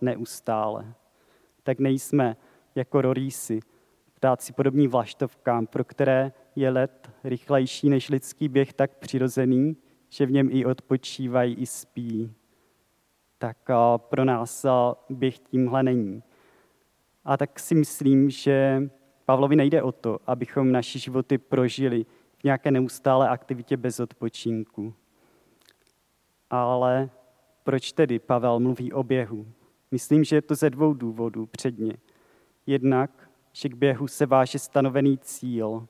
neustále. 0.00 0.94
Tak 1.62 1.78
nejsme 1.78 2.36
jako 2.74 3.02
rorýsy, 3.02 3.60
ptáci 4.14 4.52
podobní 4.52 4.88
vlaštovkám, 4.88 5.66
pro 5.66 5.84
které 5.84 6.32
je 6.56 6.70
let 6.70 7.10
rychlejší 7.24 7.90
než 7.90 8.08
lidský 8.08 8.48
běh 8.48 8.72
tak 8.72 8.98
přirozený, 8.98 9.76
že 10.08 10.26
v 10.26 10.30
něm 10.30 10.48
i 10.52 10.64
odpočívají, 10.64 11.54
i 11.54 11.66
spí. 11.66 12.32
Tak 13.38 13.56
pro 13.96 14.24
nás 14.24 14.66
běh 15.10 15.38
tímhle 15.38 15.82
není. 15.82 16.22
A 17.24 17.36
tak 17.36 17.60
si 17.60 17.74
myslím, 17.74 18.30
že 18.30 18.82
Pavlovi 19.24 19.56
nejde 19.56 19.82
o 19.82 19.92
to, 19.92 20.18
abychom 20.26 20.72
naši 20.72 20.98
životy 20.98 21.38
prožili 21.38 22.06
v 22.38 22.44
nějaké 22.44 22.70
neustále 22.70 23.28
aktivitě 23.28 23.76
bez 23.76 24.00
odpočinku. 24.00 24.94
Ale 26.50 27.10
proč 27.64 27.92
tedy 27.92 28.18
Pavel 28.18 28.60
mluví 28.60 28.92
o 28.92 29.02
běhu? 29.02 29.46
Myslím, 29.90 30.24
že 30.24 30.36
je 30.36 30.42
to 30.42 30.54
ze 30.54 30.70
dvou 30.70 30.94
důvodů 30.94 31.46
předně. 31.46 31.96
Jednak, 32.66 33.30
že 33.52 33.68
k 33.68 33.74
běhu 33.74 34.08
se 34.08 34.26
váže 34.26 34.58
stanovený 34.58 35.18
cíl. 35.18 35.86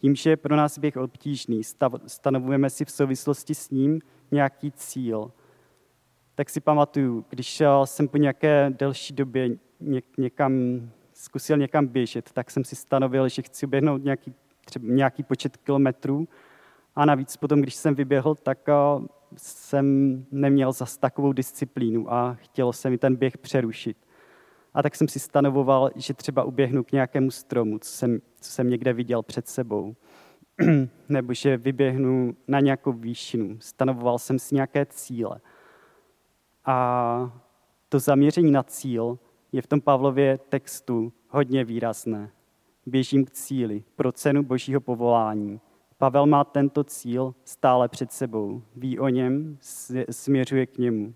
Tím, 0.00 0.14
že 0.14 0.30
je 0.30 0.36
pro 0.36 0.56
nás 0.56 0.78
běh 0.78 0.96
obtížný, 0.96 1.60
stanovujeme 2.06 2.70
si 2.70 2.84
v 2.84 2.90
souvislosti 2.90 3.54
s 3.54 3.70
ním 3.70 4.00
nějaký 4.30 4.72
cíl. 4.72 5.32
Tak 6.34 6.50
si 6.50 6.60
pamatuju, 6.60 7.24
když 7.28 7.62
jsem 7.84 8.08
po 8.08 8.16
nějaké 8.16 8.72
delší 8.78 9.14
době 9.14 9.50
někam, 10.18 10.52
zkusil 11.12 11.56
někam 11.56 11.86
běžet, 11.86 12.32
tak 12.32 12.50
jsem 12.50 12.64
si 12.64 12.76
stanovil, 12.76 13.28
že 13.28 13.42
chci 13.42 13.66
běhnout 13.66 14.04
nějaký, 14.04 14.34
třeba 14.64 14.84
nějaký 14.88 15.22
počet 15.22 15.56
kilometrů 15.56 16.28
a 16.94 17.04
navíc 17.04 17.36
potom, 17.36 17.60
když 17.60 17.74
jsem 17.74 17.94
vyběhl, 17.94 18.34
tak 18.34 18.68
jsem 19.36 20.26
neměl 20.30 20.72
zas 20.72 20.98
takovou 20.98 21.32
disciplínu 21.32 22.12
a 22.12 22.34
chtělo 22.34 22.72
se 22.72 22.90
mi 22.90 22.98
ten 22.98 23.16
běh 23.16 23.38
přerušit. 23.38 23.96
A 24.74 24.82
tak 24.82 24.96
jsem 24.96 25.08
si 25.08 25.20
stanovoval, 25.20 25.90
že 25.96 26.14
třeba 26.14 26.44
uběhnu 26.44 26.84
k 26.84 26.92
nějakému 26.92 27.30
stromu, 27.30 27.78
co 27.78 27.90
jsem, 27.90 28.18
co 28.40 28.50
jsem 28.50 28.70
někde 28.70 28.92
viděl 28.92 29.22
před 29.22 29.48
sebou. 29.48 29.96
Nebo 31.08 31.34
že 31.34 31.56
vyběhnu 31.56 32.36
na 32.48 32.60
nějakou 32.60 32.92
výšinu. 32.92 33.56
Stanovoval 33.60 34.18
jsem 34.18 34.38
si 34.38 34.54
nějaké 34.54 34.86
cíle. 34.86 35.40
A 36.64 37.40
to 37.88 37.98
zaměření 37.98 38.50
na 38.50 38.62
cíl 38.62 39.18
je 39.52 39.62
v 39.62 39.66
tom 39.66 39.80
Pavlově 39.80 40.38
textu 40.38 41.12
hodně 41.28 41.64
výrazné. 41.64 42.30
Běžím 42.86 43.24
k 43.24 43.30
cíli 43.30 43.84
pro 43.96 44.12
cenu 44.12 44.42
božího 44.42 44.80
povolání. 44.80 45.60
Pavel 45.98 46.26
má 46.26 46.44
tento 46.44 46.84
cíl 46.84 47.34
stále 47.44 47.88
před 47.88 48.12
sebou, 48.12 48.62
ví 48.76 48.98
o 48.98 49.08
něm, 49.08 49.58
směřuje 50.10 50.66
k 50.66 50.78
němu. 50.78 51.14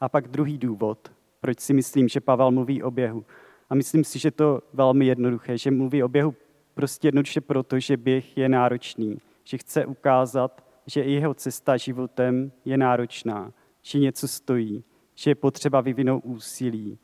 A 0.00 0.08
pak 0.08 0.28
druhý 0.28 0.58
důvod, 0.58 1.12
proč 1.40 1.60
si 1.60 1.74
myslím, 1.74 2.08
že 2.08 2.20
Pavel 2.20 2.50
mluví 2.50 2.82
o 2.82 2.90
běhu. 2.90 3.24
A 3.70 3.74
myslím 3.74 4.04
si, 4.04 4.18
že 4.18 4.30
to 4.30 4.60
velmi 4.72 5.06
jednoduché, 5.06 5.58
že 5.58 5.70
mluví 5.70 6.02
o 6.02 6.08
běhu 6.08 6.34
prostě 6.74 7.08
jednoduše 7.08 7.40
proto, 7.40 7.80
že 7.80 7.96
běh 7.96 8.36
je 8.36 8.48
náročný, 8.48 9.18
že 9.44 9.58
chce 9.58 9.86
ukázat, 9.86 10.64
že 10.86 11.02
i 11.02 11.12
jeho 11.12 11.34
cesta 11.34 11.76
životem 11.76 12.52
je 12.64 12.78
náročná, 12.78 13.52
že 13.82 13.98
něco 13.98 14.28
stojí, 14.28 14.84
že 15.14 15.30
je 15.30 15.34
potřeba 15.34 15.80
vyvinout 15.80 16.22
úsilí, 16.24 16.98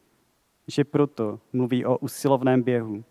že 0.66 0.84
proto 0.84 1.40
mluví 1.52 1.84
o 1.84 1.98
usilovném 1.98 2.62
běhu. 2.62 3.04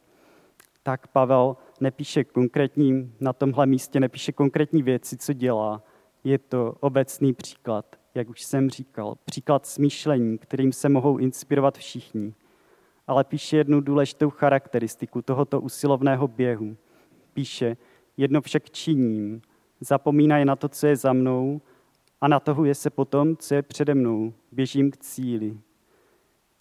Tak 0.83 1.07
Pavel 1.07 1.57
nepíše 1.81 2.23
konkrétní, 2.23 3.13
na 3.19 3.33
tomhle 3.33 3.65
místě 3.65 3.99
nepíše 3.99 4.31
konkrétní 4.31 4.83
věci, 4.83 5.17
co 5.17 5.33
dělá. 5.33 5.83
Je 6.23 6.37
to 6.37 6.75
obecný 6.79 7.33
příklad, 7.33 7.95
jak 8.15 8.29
už 8.29 8.41
jsem 8.41 8.69
říkal, 8.69 9.15
příklad 9.25 9.65
smýšlení, 9.65 10.37
kterým 10.37 10.73
se 10.73 10.89
mohou 10.89 11.17
inspirovat 11.17 11.77
všichni. 11.77 12.33
Ale 13.07 13.23
píše 13.23 13.57
jednu 13.57 13.81
důležitou 13.81 14.29
charakteristiku 14.29 15.21
tohoto 15.21 15.61
usilovného 15.61 16.27
běhu. 16.27 16.77
Píše, 17.33 17.77
jedno 18.17 18.41
však 18.41 18.69
činím, 18.69 19.41
zapomínají 19.79 20.45
na 20.45 20.55
to, 20.55 20.69
co 20.69 20.87
je 20.87 20.95
za 20.95 21.13
mnou 21.13 21.61
a 22.21 22.27
natahuje 22.27 22.75
se 22.75 22.89
potom, 22.89 23.37
co 23.37 23.55
je 23.55 23.61
přede 23.61 23.95
mnou. 23.95 24.33
Běžím 24.51 24.91
k 24.91 24.97
cíli. 24.97 25.57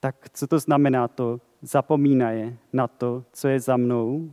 Tak 0.01 0.31
co 0.33 0.47
to 0.47 0.59
znamená 0.59 1.09
to 1.09 1.41
zapomínají 1.63 2.57
na 2.73 2.89
to, 2.89 3.25
co 3.33 3.49
je 3.49 3.61
za 3.61 3.77
mnou. 3.77 4.33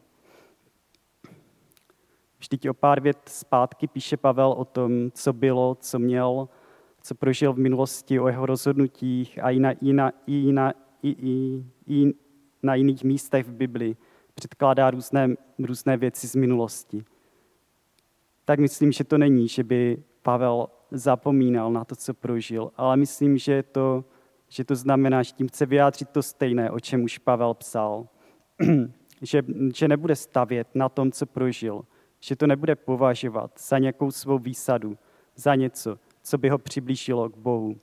Vždyť 2.39 2.69
o 2.69 2.73
pár 2.73 3.01
vět 3.01 3.17
zpátky 3.25 3.87
píše 3.87 4.17
Pavel 4.17 4.51
o 4.51 4.65
tom, 4.65 5.11
co 5.11 5.33
bylo, 5.33 5.75
co 5.75 5.99
měl, 5.99 6.49
co 7.01 7.15
prožil 7.15 7.53
v 7.53 7.57
minulosti, 7.57 8.19
o 8.19 8.27
jeho 8.27 8.45
rozhodnutích 8.45 9.43
a 9.43 9.49
i 9.49 9.59
na, 9.59 9.71
i 9.71 9.93
na, 9.93 10.11
i 10.27 10.51
na, 10.51 10.73
i, 11.03 11.09
i, 11.09 11.65
i 11.87 12.13
na 12.63 12.75
jiných 12.75 13.03
místech 13.03 13.47
v 13.47 13.53
Bibli 13.53 13.95
předkládá 14.33 14.91
různé, 14.91 15.35
různé 15.59 15.97
věci 15.97 16.27
z 16.27 16.35
minulosti. 16.35 17.03
Tak 18.45 18.59
myslím, 18.59 18.91
že 18.91 19.03
to 19.03 19.17
není, 19.17 19.47
že 19.47 19.63
by 19.63 20.03
Pavel 20.21 20.67
zapomínal 20.91 21.71
na 21.71 21.85
to, 21.85 21.95
co 21.95 22.13
prožil, 22.13 22.71
ale 22.75 22.97
myslím, 22.97 23.37
že 23.37 23.63
to, 23.63 24.05
že 24.49 24.63
to 24.63 24.75
znamená, 24.75 25.23
že 25.23 25.31
tím 25.31 25.47
chce 25.47 25.65
vyjádřit 25.65 26.09
to 26.09 26.23
stejné, 26.23 26.71
o 26.71 26.79
čem 26.79 27.03
už 27.03 27.17
Pavel 27.17 27.53
psal. 27.53 28.07
že, 29.21 29.43
že 29.75 29.87
nebude 29.87 30.15
stavět 30.15 30.67
na 30.75 30.89
tom, 30.89 31.11
co 31.11 31.25
prožil, 31.25 31.81
že 32.27 32.35
to 32.35 32.47
nebude 32.47 32.75
považovat 32.75 33.51
za 33.59 33.77
nějakou 33.77 34.11
svou 34.11 34.39
výsadu, 34.39 34.97
za 35.35 35.55
něco, 35.55 35.99
co 36.23 36.37
by 36.37 36.49
ho 36.49 36.57
přiblížilo 36.57 37.29
k 37.29 37.37
Bohu, 37.37 37.77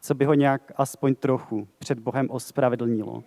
co 0.00 0.14
by 0.14 0.24
ho 0.24 0.34
nějak 0.34 0.72
aspoň 0.76 1.14
trochu 1.14 1.68
před 1.78 1.98
Bohem 1.98 2.30
ospravedlnilo. 2.30 3.24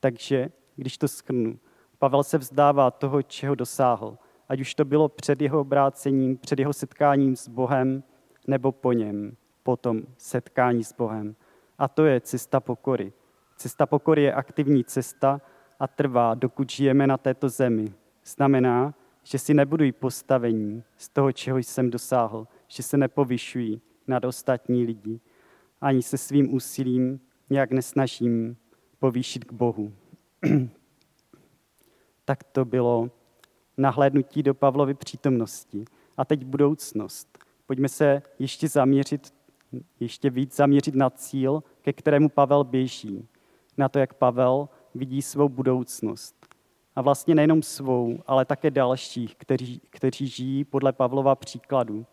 Takže, 0.00 0.48
když 0.76 0.98
to 0.98 1.08
skrnu, 1.08 1.58
Pavel 1.98 2.22
se 2.22 2.38
vzdává 2.38 2.90
toho, 2.90 3.22
čeho 3.22 3.54
dosáhl, 3.54 4.18
ať 4.48 4.60
už 4.60 4.74
to 4.74 4.84
bylo 4.84 5.08
před 5.08 5.40
jeho 5.40 5.60
obrácením, 5.60 6.36
před 6.36 6.58
jeho 6.58 6.72
setkáním 6.72 7.36
s 7.36 7.48
Bohem, 7.48 8.02
nebo 8.46 8.72
po 8.72 8.92
něm, 8.92 9.36
po 9.62 9.76
tom 9.76 10.02
setkání 10.16 10.84
s 10.84 10.92
Bohem. 10.92 11.36
A 11.78 11.88
to 11.88 12.04
je 12.04 12.20
cesta 12.20 12.60
pokory. 12.60 13.12
Cesta 13.56 13.86
pokory 13.86 14.22
je 14.22 14.34
aktivní 14.34 14.84
cesta 14.84 15.40
a 15.80 15.88
trvá, 15.88 16.34
dokud 16.34 16.70
žijeme 16.70 17.06
na 17.06 17.16
této 17.16 17.48
zemi. 17.48 17.94
Znamená, 18.24 18.94
že 19.22 19.38
si 19.38 19.54
nebudují 19.54 19.92
postavení 19.92 20.82
z 20.96 21.08
toho, 21.08 21.32
čeho 21.32 21.58
jsem 21.58 21.90
dosáhl, 21.90 22.48
že 22.68 22.82
se 22.82 22.96
nepovyšují 22.96 23.80
nad 24.06 24.24
ostatní 24.24 24.84
lidi, 24.84 25.20
ani 25.80 26.02
se 26.02 26.18
svým 26.18 26.54
úsilím 26.54 27.20
nějak 27.50 27.70
nesnažím 27.70 28.56
povýšit 28.98 29.44
k 29.44 29.52
Bohu. 29.52 29.92
tak 32.24 32.44
to 32.44 32.64
bylo 32.64 33.10
nahlédnutí 33.76 34.42
do 34.42 34.54
Pavlovy 34.54 34.94
přítomnosti. 34.94 35.84
A 36.16 36.24
teď 36.24 36.44
budoucnost. 36.44 37.38
Pojďme 37.66 37.88
se 37.88 38.22
ještě 38.38 38.68
zaměřit, 38.68 39.34
ještě 40.00 40.30
víc 40.30 40.56
zaměřit 40.56 40.94
na 40.94 41.10
cíl, 41.10 41.62
ke 41.82 41.92
kterému 41.92 42.28
Pavel 42.28 42.64
běží. 42.64 43.28
Na 43.76 43.88
to, 43.88 43.98
jak 43.98 44.14
Pavel 44.14 44.68
vidí 44.94 45.22
svou 45.22 45.48
budoucnost. 45.48 46.43
A 46.96 47.02
vlastně 47.02 47.34
nejenom 47.34 47.62
svou, 47.62 48.22
ale 48.26 48.44
také 48.44 48.70
dalších, 48.70 49.36
kteří, 49.36 49.80
kteří 49.90 50.26
žijí 50.26 50.64
podle 50.64 50.92
Pavlova 50.92 51.34
příkladu. 51.34 52.06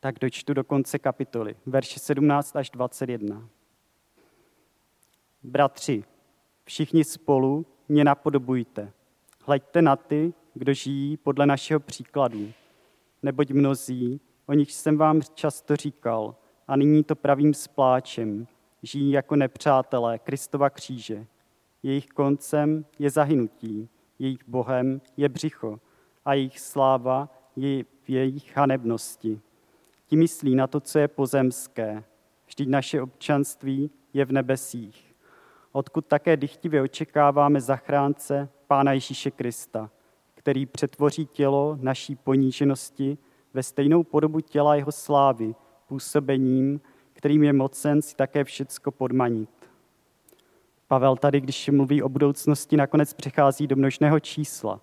Tak 0.00 0.18
dočtu 0.18 0.54
do 0.54 0.64
konce 0.64 0.98
kapitoly, 0.98 1.56
verše 1.66 2.00
17 2.00 2.56
až 2.56 2.70
21. 2.70 3.48
Bratři, 5.42 6.04
všichni 6.64 7.04
spolu 7.04 7.66
mě 7.88 8.04
napodobujte. 8.04 8.92
Hleďte 9.44 9.82
na 9.82 9.96
ty, 9.96 10.34
kdo 10.54 10.74
žijí 10.74 11.16
podle 11.16 11.46
našeho 11.46 11.80
příkladu. 11.80 12.52
Neboť 13.22 13.50
mnozí, 13.50 14.20
o 14.46 14.52
nich 14.52 14.72
jsem 14.72 14.96
vám 14.96 15.20
často 15.34 15.76
říkal, 15.76 16.34
a 16.68 16.76
nyní 16.76 17.04
to 17.04 17.16
pravým 17.16 17.54
spláčem, 17.54 18.46
žijí 18.82 19.10
jako 19.10 19.36
nepřátelé 19.36 20.18
Kristova 20.18 20.70
kříže. 20.70 21.26
Jejich 21.82 22.06
koncem 22.06 22.84
je 22.98 23.10
zahynutí, 23.10 23.88
jejich 24.18 24.48
bohem 24.48 25.00
je 25.16 25.28
břicho 25.28 25.80
a 26.24 26.34
jejich 26.34 26.60
sláva 26.60 27.28
je 27.56 27.84
v 28.02 28.10
jejich 28.10 28.56
hanebnosti. 28.56 29.40
Ti 30.06 30.16
myslí 30.16 30.54
na 30.54 30.66
to, 30.66 30.80
co 30.80 30.98
je 30.98 31.08
pozemské. 31.08 32.04
Vždyť 32.46 32.68
naše 32.68 33.02
občanství 33.02 33.90
je 34.12 34.24
v 34.24 34.32
nebesích, 34.32 35.14
odkud 35.72 36.06
také 36.06 36.36
dychtivě 36.36 36.82
očekáváme 36.82 37.60
zachránce 37.60 38.48
Pána 38.66 38.92
Ježíše 38.92 39.30
Krista, 39.30 39.90
který 40.34 40.66
přetvoří 40.66 41.26
tělo 41.26 41.78
naší 41.80 42.16
poníženosti 42.16 43.18
ve 43.54 43.62
stejnou 43.62 44.02
podobu 44.02 44.40
těla 44.40 44.74
jeho 44.74 44.92
slávy, 44.92 45.54
působením, 45.86 46.80
kterým 47.12 47.42
je 47.42 47.52
mocen 47.52 48.02
si 48.02 48.16
také 48.16 48.44
všecko 48.44 48.90
podmanit. 48.90 49.57
Pavel 50.88 51.16
tady, 51.16 51.40
když 51.40 51.68
mluví 51.68 52.02
o 52.02 52.08
budoucnosti, 52.08 52.76
nakonec 52.76 53.14
přichází 53.14 53.66
do 53.66 53.76
množného 53.76 54.20
čísla. 54.20 54.80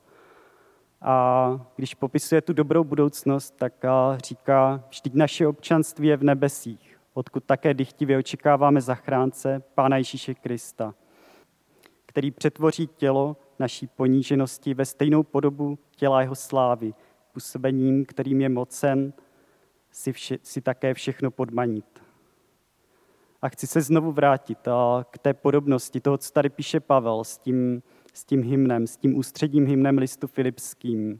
A 1.02 1.68
když 1.76 1.94
popisuje 1.94 2.42
tu 2.42 2.54
dobrou 2.54 2.84
budoucnost, 2.84 3.56
tak 3.58 3.74
říká, 4.18 4.84
vždyť 4.90 5.14
naše 5.14 5.48
občanství 5.48 6.08
je 6.08 6.18
v 6.18 6.24
nebesích, 6.24 7.00
odkud 7.14 7.44
také 7.44 7.74
dychtivě 7.74 8.18
očekáváme 8.18 8.82
zachránce 8.82 9.64
Pána 9.76 9.98
Ježíše 9.98 10.34
Krista, 10.34 10.94
který 12.06 12.32
přetvoří 12.32 12.88
tělo 12.88 13.38
naší 13.60 13.88
poníženosti 13.88 14.74
ve 14.74 14.86
stejnou 14.86 15.24
podobu 15.24 15.78
těla 15.96 16.22
jeho 16.22 16.36
slávy, 16.36 16.94
působením, 17.34 18.06
kterým 18.06 18.42
je 18.42 18.50
mocen 18.50 19.14
si, 19.92 20.12
vše, 20.12 20.38
si 20.44 20.62
také 20.62 20.94
všechno 20.94 21.32
podmanit. 21.32 22.05
A 23.46 23.50
chci 23.50 23.68
se 23.68 23.82
znovu 23.82 24.12
vrátit 24.12 24.60
k 25.12 25.18
té 25.18 25.34
podobnosti 25.34 26.00
toho, 26.00 26.18
co 26.18 26.32
tady 26.32 26.50
píše 26.50 26.80
Pavel 26.80 27.24
s 27.24 27.38
tím, 27.38 27.84
s 28.14 28.24
tím 28.24 28.44
hymnem, 28.44 28.88
s 28.88 28.98
tím 28.98 29.18
ústředním 29.18 29.66
hymnem 29.66 29.98
listu 29.98 30.28
filipským, 30.28 31.20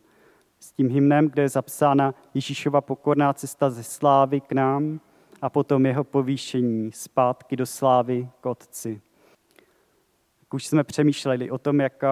s 0.60 0.72
tím 0.72 0.90
hymnem, 0.90 1.30
kde 1.30 1.42
je 1.42 1.50
zapsána 1.50 2.14
Ježíšova 2.34 2.82
pokorná 2.82 3.34
cesta 3.34 3.70
ze 3.70 3.84
slávy 3.84 4.42
k 4.42 4.52
nám 4.52 5.00
a 5.42 5.50
potom 5.50 5.86
jeho 5.86 6.04
povýšení 6.04 6.92
zpátky 6.92 7.56
do 7.56 7.66
slávy 7.66 8.30
k 8.42 8.46
Otci. 8.46 9.02
Jak 10.42 10.54
už 10.54 10.68
jsme 10.68 10.84
přemýšleli 10.84 11.52
o 11.52 11.58
tom, 11.58 11.80
jak, 11.80 12.04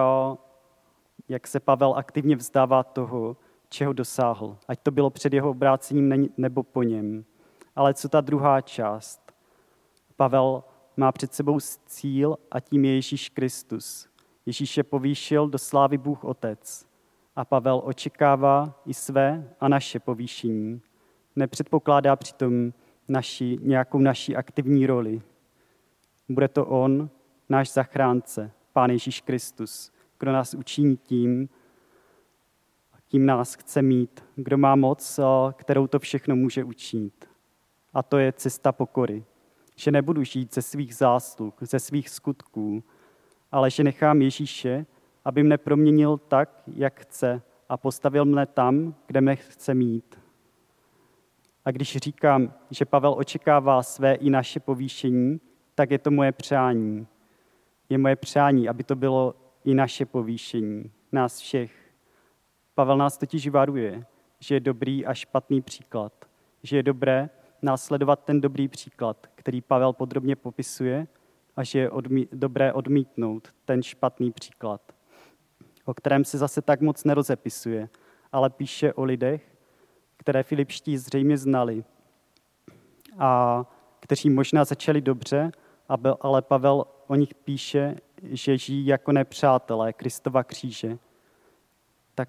jak 1.28 1.46
se 1.46 1.60
Pavel 1.60 1.94
aktivně 1.96 2.36
vzdává 2.36 2.82
toho, 2.82 3.36
čeho 3.68 3.92
dosáhl, 3.92 4.56
ať 4.68 4.80
to 4.82 4.90
bylo 4.90 5.10
před 5.10 5.32
jeho 5.32 5.50
obrácením 5.50 6.28
nebo 6.36 6.62
po 6.62 6.82
něm. 6.82 7.24
Ale 7.76 7.94
co 7.94 8.08
ta 8.08 8.20
druhá 8.20 8.60
část? 8.60 9.23
Pavel 10.16 10.64
má 10.96 11.12
před 11.12 11.34
sebou 11.34 11.58
cíl 11.86 12.36
a 12.50 12.60
tím 12.60 12.84
je 12.84 12.94
Ježíš 12.94 13.28
Kristus. 13.28 14.08
Ježíš 14.46 14.76
je 14.76 14.82
povýšil 14.82 15.48
do 15.48 15.58
slávy 15.58 15.98
Bůh 15.98 16.24
Otec 16.24 16.86
a 17.36 17.44
Pavel 17.44 17.82
očekává 17.84 18.82
i 18.86 18.94
své 18.94 19.54
a 19.60 19.68
naše 19.68 20.00
povýšení. 20.00 20.80
Nepředpokládá 21.36 22.16
přitom 22.16 22.72
naši, 23.08 23.58
nějakou 23.62 23.98
naší 23.98 24.36
aktivní 24.36 24.86
roli. 24.86 25.22
Bude 26.28 26.48
to 26.48 26.66
On, 26.66 27.10
náš 27.48 27.72
zachránce, 27.72 28.50
Pán 28.72 28.90
Ježíš 28.90 29.20
Kristus, 29.20 29.92
kdo 30.18 30.32
nás 30.32 30.54
učiní 30.54 30.96
tím, 30.96 31.48
tím 33.08 33.26
nás 33.26 33.54
chce 33.54 33.82
mít, 33.82 34.24
kdo 34.34 34.58
má 34.58 34.76
moc, 34.76 35.20
kterou 35.56 35.86
to 35.86 35.98
všechno 35.98 36.36
může 36.36 36.64
učinit. 36.64 37.28
A 37.94 38.02
to 38.02 38.18
je 38.18 38.32
cesta 38.32 38.72
pokory 38.72 39.24
že 39.74 39.90
nebudu 39.90 40.24
žít 40.24 40.54
ze 40.54 40.62
svých 40.62 40.94
zásluh, 40.94 41.54
ze 41.60 41.78
svých 41.78 42.08
skutků, 42.08 42.84
ale 43.52 43.70
že 43.70 43.84
nechám 43.84 44.22
Ježíše, 44.22 44.86
aby 45.24 45.42
mne 45.42 45.58
proměnil 45.58 46.18
tak, 46.18 46.62
jak 46.66 47.00
chce 47.00 47.42
a 47.68 47.76
postavil 47.76 48.24
mne 48.24 48.46
tam, 48.46 48.94
kde 49.06 49.20
mne 49.20 49.36
chce 49.36 49.74
mít. 49.74 50.18
A 51.64 51.70
když 51.70 51.96
říkám, 51.96 52.54
že 52.70 52.84
Pavel 52.84 53.14
očekává 53.18 53.82
své 53.82 54.14
i 54.14 54.30
naše 54.30 54.60
povýšení, 54.60 55.40
tak 55.74 55.90
je 55.90 55.98
to 55.98 56.10
moje 56.10 56.32
přání. 56.32 57.06
Je 57.88 57.98
moje 57.98 58.16
přání, 58.16 58.68
aby 58.68 58.84
to 58.84 58.96
bylo 58.96 59.34
i 59.64 59.74
naše 59.74 60.06
povýšení, 60.06 60.90
nás 61.12 61.38
všech. 61.38 61.72
Pavel 62.74 62.96
nás 62.96 63.18
totiž 63.18 63.48
varuje, 63.48 64.04
že 64.38 64.54
je 64.54 64.60
dobrý 64.60 65.06
a 65.06 65.14
špatný 65.14 65.62
příklad, 65.62 66.12
že 66.62 66.76
je 66.76 66.82
dobré, 66.82 67.30
následovat 67.62 68.24
ten 68.24 68.40
dobrý 68.40 68.68
příklad, 68.68 69.26
který 69.34 69.60
Pavel 69.60 69.92
podrobně 69.92 70.36
popisuje, 70.36 71.06
a 71.56 71.64
že 71.64 71.78
je 71.78 71.90
odmí- 71.90 72.28
dobré 72.32 72.72
odmítnout 72.72 73.48
ten 73.64 73.82
špatný 73.82 74.32
příklad, 74.32 74.80
o 75.84 75.94
kterém 75.94 76.24
se 76.24 76.38
zase 76.38 76.62
tak 76.62 76.80
moc 76.80 77.04
nerozepisuje, 77.04 77.88
ale 78.32 78.50
píše 78.50 78.92
o 78.92 79.04
lidech, 79.04 79.56
které 80.16 80.42
Filipští 80.42 80.98
zřejmě 80.98 81.36
znali 81.36 81.84
a 83.18 83.64
kteří 84.00 84.30
možná 84.30 84.64
začali 84.64 85.00
dobře, 85.00 85.52
ale 86.20 86.42
Pavel 86.42 86.84
o 87.06 87.14
nich 87.14 87.34
píše, 87.34 87.96
že 88.22 88.58
žijí 88.58 88.86
jako 88.86 89.12
nepřátelé 89.12 89.92
Kristova 89.92 90.44
kříže. 90.44 90.98
Tak 92.14 92.28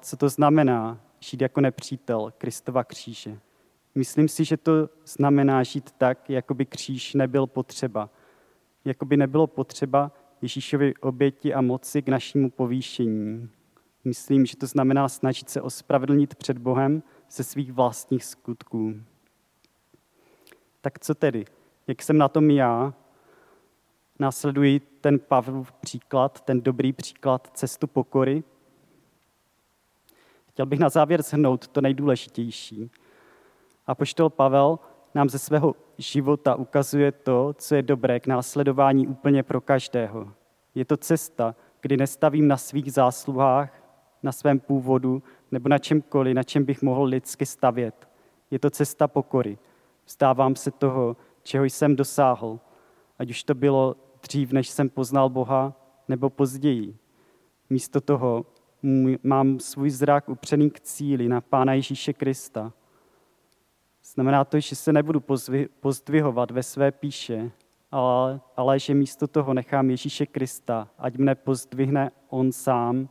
co 0.00 0.16
to 0.16 0.28
znamená 0.28 1.00
žít 1.20 1.40
jako 1.40 1.60
nepřítel 1.60 2.32
Kristova 2.38 2.84
kříže? 2.84 3.38
Myslím 3.98 4.28
si, 4.28 4.44
že 4.44 4.56
to 4.56 4.88
znamená 5.04 5.62
žít 5.62 5.90
tak, 5.90 6.30
jako 6.30 6.54
by 6.54 6.66
kříž 6.66 7.14
nebyl 7.14 7.46
potřeba. 7.46 8.10
jako 8.84 9.04
by 9.04 9.16
nebylo 9.16 9.46
potřeba 9.46 10.12
Ježíšovi 10.42 10.94
oběti 10.94 11.54
a 11.54 11.60
moci 11.60 12.02
k 12.02 12.08
našemu 12.08 12.50
povýšení. 12.50 13.48
Myslím, 14.04 14.46
že 14.46 14.56
to 14.56 14.66
znamená 14.66 15.08
snažit 15.08 15.50
se 15.50 15.62
ospravedlnit 15.62 16.34
před 16.34 16.58
Bohem 16.58 17.02
ze 17.30 17.44
svých 17.44 17.72
vlastních 17.72 18.24
skutků. 18.24 18.94
Tak 20.80 20.98
co 20.98 21.14
tedy? 21.14 21.44
Jak 21.86 22.02
jsem 22.02 22.18
na 22.18 22.28
tom 22.28 22.50
já? 22.50 22.94
Následuji 24.18 24.80
ten 24.80 25.18
Pavlův 25.18 25.72
příklad, 25.72 26.40
ten 26.40 26.60
dobrý 26.60 26.92
příklad 26.92 27.50
cestu 27.54 27.86
pokory. 27.86 28.44
Chtěl 30.50 30.66
bych 30.66 30.78
na 30.78 30.88
závěr 30.88 31.22
shrnout 31.22 31.68
to 31.68 31.80
nejdůležitější. 31.80 32.90
A 33.88 33.94
poštol 33.94 34.30
Pavel 34.30 34.78
nám 35.14 35.28
ze 35.28 35.38
svého 35.38 35.74
života 35.98 36.54
ukazuje 36.54 37.12
to, 37.12 37.54
co 37.58 37.74
je 37.74 37.82
dobré 37.82 38.20
k 38.20 38.26
následování 38.26 39.06
úplně 39.06 39.42
pro 39.42 39.60
každého. 39.60 40.32
Je 40.74 40.84
to 40.84 40.96
cesta, 40.96 41.54
kdy 41.80 41.96
nestavím 41.96 42.48
na 42.48 42.56
svých 42.56 42.92
zásluhách, 42.92 43.82
na 44.22 44.32
svém 44.32 44.60
původu 44.60 45.22
nebo 45.50 45.68
na 45.68 45.78
čemkoliv, 45.78 46.34
na 46.34 46.42
čem 46.42 46.64
bych 46.64 46.82
mohl 46.82 47.04
lidsky 47.04 47.46
stavět. 47.46 48.08
Je 48.50 48.58
to 48.58 48.70
cesta 48.70 49.08
pokory. 49.08 49.58
Vstávám 50.04 50.56
se 50.56 50.70
toho, 50.70 51.16
čeho 51.42 51.64
jsem 51.64 51.96
dosáhl, 51.96 52.60
ať 53.18 53.30
už 53.30 53.44
to 53.44 53.54
bylo 53.54 53.96
dřív, 54.22 54.52
než 54.52 54.68
jsem 54.68 54.88
poznal 54.88 55.28
Boha, 55.28 55.74
nebo 56.08 56.30
později. 56.30 56.96
Místo 57.70 58.00
toho 58.00 58.46
mám 59.22 59.60
svůj 59.60 59.90
zrak 59.90 60.28
upřený 60.28 60.70
k 60.70 60.80
cíli 60.80 61.28
na 61.28 61.40
Pána 61.40 61.72
Ježíše 61.72 62.12
Krista. 62.12 62.72
Znamená 64.14 64.44
to, 64.44 64.60
že 64.60 64.76
se 64.76 64.92
nebudu 64.92 65.22
pozdvihovat 65.80 66.50
ve 66.50 66.62
své 66.62 66.92
píše, 66.92 67.50
ale, 67.92 68.40
ale 68.56 68.78
že 68.78 68.94
místo 68.94 69.26
toho 69.26 69.54
nechám 69.54 69.90
Ježíše 69.90 70.26
Krista, 70.26 70.88
ať 70.98 71.16
mne 71.16 71.34
pozdvihne 71.34 72.10
On 72.28 72.52
sám, 72.52 73.08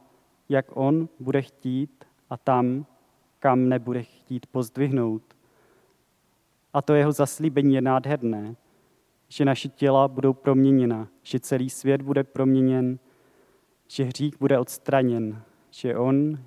jak 0.49 0.65
On 0.77 1.09
bude 1.19 1.41
chtít 1.41 2.05
a 2.29 2.37
tam, 2.37 2.85
kam 3.39 3.69
nebude 3.69 4.03
chtít 4.03 4.45
pozdvihnout. 4.45 5.21
A 6.73 6.81
to 6.81 6.93
jeho 6.93 7.11
zaslíbení 7.11 7.75
je 7.75 7.81
nádherné, 7.81 8.55
že 9.27 9.45
naše 9.45 9.69
těla 9.69 10.07
budou 10.07 10.33
proměněna, 10.33 11.07
že 11.23 11.39
celý 11.39 11.69
svět 11.69 12.01
bude 12.01 12.23
proměněn, 12.23 12.99
že 13.87 14.03
hřích 14.03 14.39
bude 14.39 14.59
odstraněn, 14.59 15.41
že 15.71 15.97
On, 15.97 16.39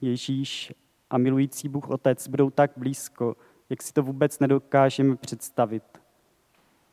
Ježíš 0.00 0.72
a 1.10 1.18
milující 1.18 1.68
Bůh 1.68 1.90
Otec 1.90 2.28
budou 2.28 2.50
tak 2.50 2.70
blízko, 2.76 3.36
jak 3.74 3.82
si 3.82 3.92
to 3.92 4.02
vůbec 4.02 4.38
nedokážeme 4.38 5.16
představit. 5.16 5.82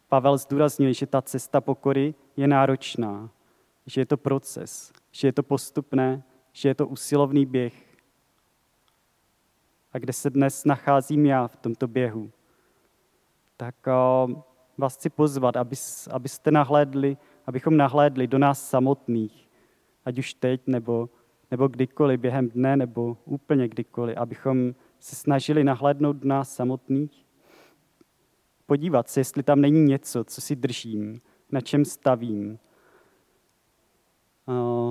Pavel 0.09 0.37
zdůraznil, 0.37 0.93
že 0.93 1.05
ta 1.05 1.21
cesta 1.21 1.61
pokory 1.61 2.13
je 2.37 2.47
náročná, 2.47 3.29
že 3.85 4.01
je 4.01 4.05
to 4.05 4.17
proces, 4.17 4.91
že 5.11 5.27
je 5.27 5.33
to 5.33 5.43
postupné, 5.43 6.23
že 6.51 6.69
je 6.69 6.75
to 6.75 6.87
usilovný 6.87 7.45
běh. 7.45 7.73
A 9.93 9.97
kde 9.97 10.13
se 10.13 10.29
dnes 10.29 10.65
nacházím 10.65 11.25
já 11.25 11.47
v 11.47 11.55
tomto 11.55 11.87
běhu? 11.87 12.31
Tak 13.57 13.75
uh, 13.87 14.41
vás 14.77 14.95
chci 14.95 15.09
pozvat, 15.09 15.55
abyste 16.11 16.51
nahlédli, 16.51 17.17
abychom 17.45 17.77
nahlédli 17.77 18.27
do 18.27 18.37
nás 18.37 18.69
samotných, 18.69 19.49
ať 20.05 20.19
už 20.19 20.33
teď 20.33 20.61
nebo, 20.67 21.09
nebo 21.51 21.67
kdykoliv 21.67 22.19
během 22.19 22.49
dne 22.49 22.77
nebo 22.77 23.17
úplně 23.25 23.67
kdykoliv, 23.67 24.17
abychom 24.17 24.73
se 25.01 25.15
snažili 25.15 25.63
nahlédnout 25.63 26.23
nás 26.23 26.55
samotných, 26.55 27.25
podívat 28.65 29.09
se, 29.09 29.19
jestli 29.19 29.43
tam 29.43 29.61
není 29.61 29.83
něco, 29.83 30.23
co 30.23 30.41
si 30.41 30.55
držím, 30.55 31.21
na 31.51 31.61
čem 31.61 31.85
stavím, 31.85 32.59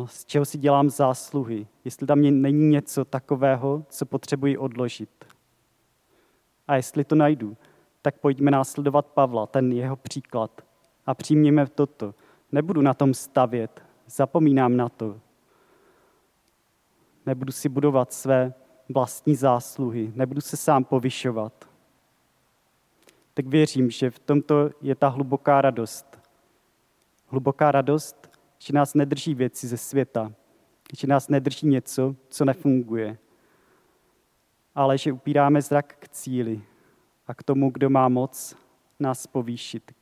z 0.05 0.25
čeho 0.25 0.45
si 0.45 0.59
dělám 0.59 0.91
zásluhy, 0.91 1.67
jestli 1.85 2.07
tam 2.07 2.21
není 2.21 2.69
něco 2.69 3.05
takového, 3.05 3.85
co 3.89 4.07
potřebuji 4.07 4.59
odložit. 4.59 5.25
A 6.69 6.77
jestli 6.77 7.05
to 7.05 7.15
najdu, 7.15 7.57
tak 8.03 8.19
pojďme 8.19 8.51
následovat 8.51 9.07
Pavla, 9.07 9.47
ten 9.47 9.73
jeho 9.73 9.97
příklad 9.97 10.61
a 11.07 11.15
přijměme 11.15 11.67
toto. 11.67 12.15
Nebudu 12.53 12.83
na 12.83 12.95
tom 12.95 13.15
stavět, 13.15 13.83
zapomínám 14.07 14.77
na 14.77 14.89
to. 14.89 15.21
Nebudu 17.27 17.53
si 17.53 17.69
budovat 17.69 18.13
své 18.13 18.55
vlastní 18.93 19.35
zásluhy, 19.35 20.13
nebudu 20.15 20.41
se 20.41 20.57
sám 20.57 20.85
povyšovat. 20.85 21.69
Tak 23.35 23.47
věřím, 23.47 23.91
že 23.91 24.11
v 24.11 24.19
tomto 24.19 24.71
je 24.81 24.95
ta 24.95 25.09
hluboká 25.09 25.61
radost. 25.61 26.19
Hluboká 27.27 27.73
radost, 27.73 28.31
že 28.59 28.73
nás 28.73 28.95
nedrží 28.95 29.35
věci 29.35 29.67
ze 29.67 29.77
světa, 29.77 30.33
že 30.99 31.07
nás 31.07 31.29
nedrží 31.29 31.67
něco, 31.67 32.17
co 32.29 32.45
nefunguje, 32.45 33.19
ale 34.75 34.99
že 34.99 35.13
upíráme 35.13 35.63
zrak 35.63 35.97
k 35.99 36.09
cíli 36.09 36.63
a 37.27 37.35
k 37.35 37.43
tomu, 37.43 37.71
kdo 37.71 37.91
má 37.91 38.09
moc 38.09 38.57
nás 38.99 39.27
povýšit, 39.27 39.93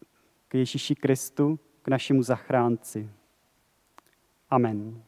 k 0.48 0.54
Ježíši 0.54 0.94
Kristu, 0.94 1.58
k 1.82 1.88
našemu 1.88 2.22
zachránci. 2.22 3.10
Amen. 4.50 5.07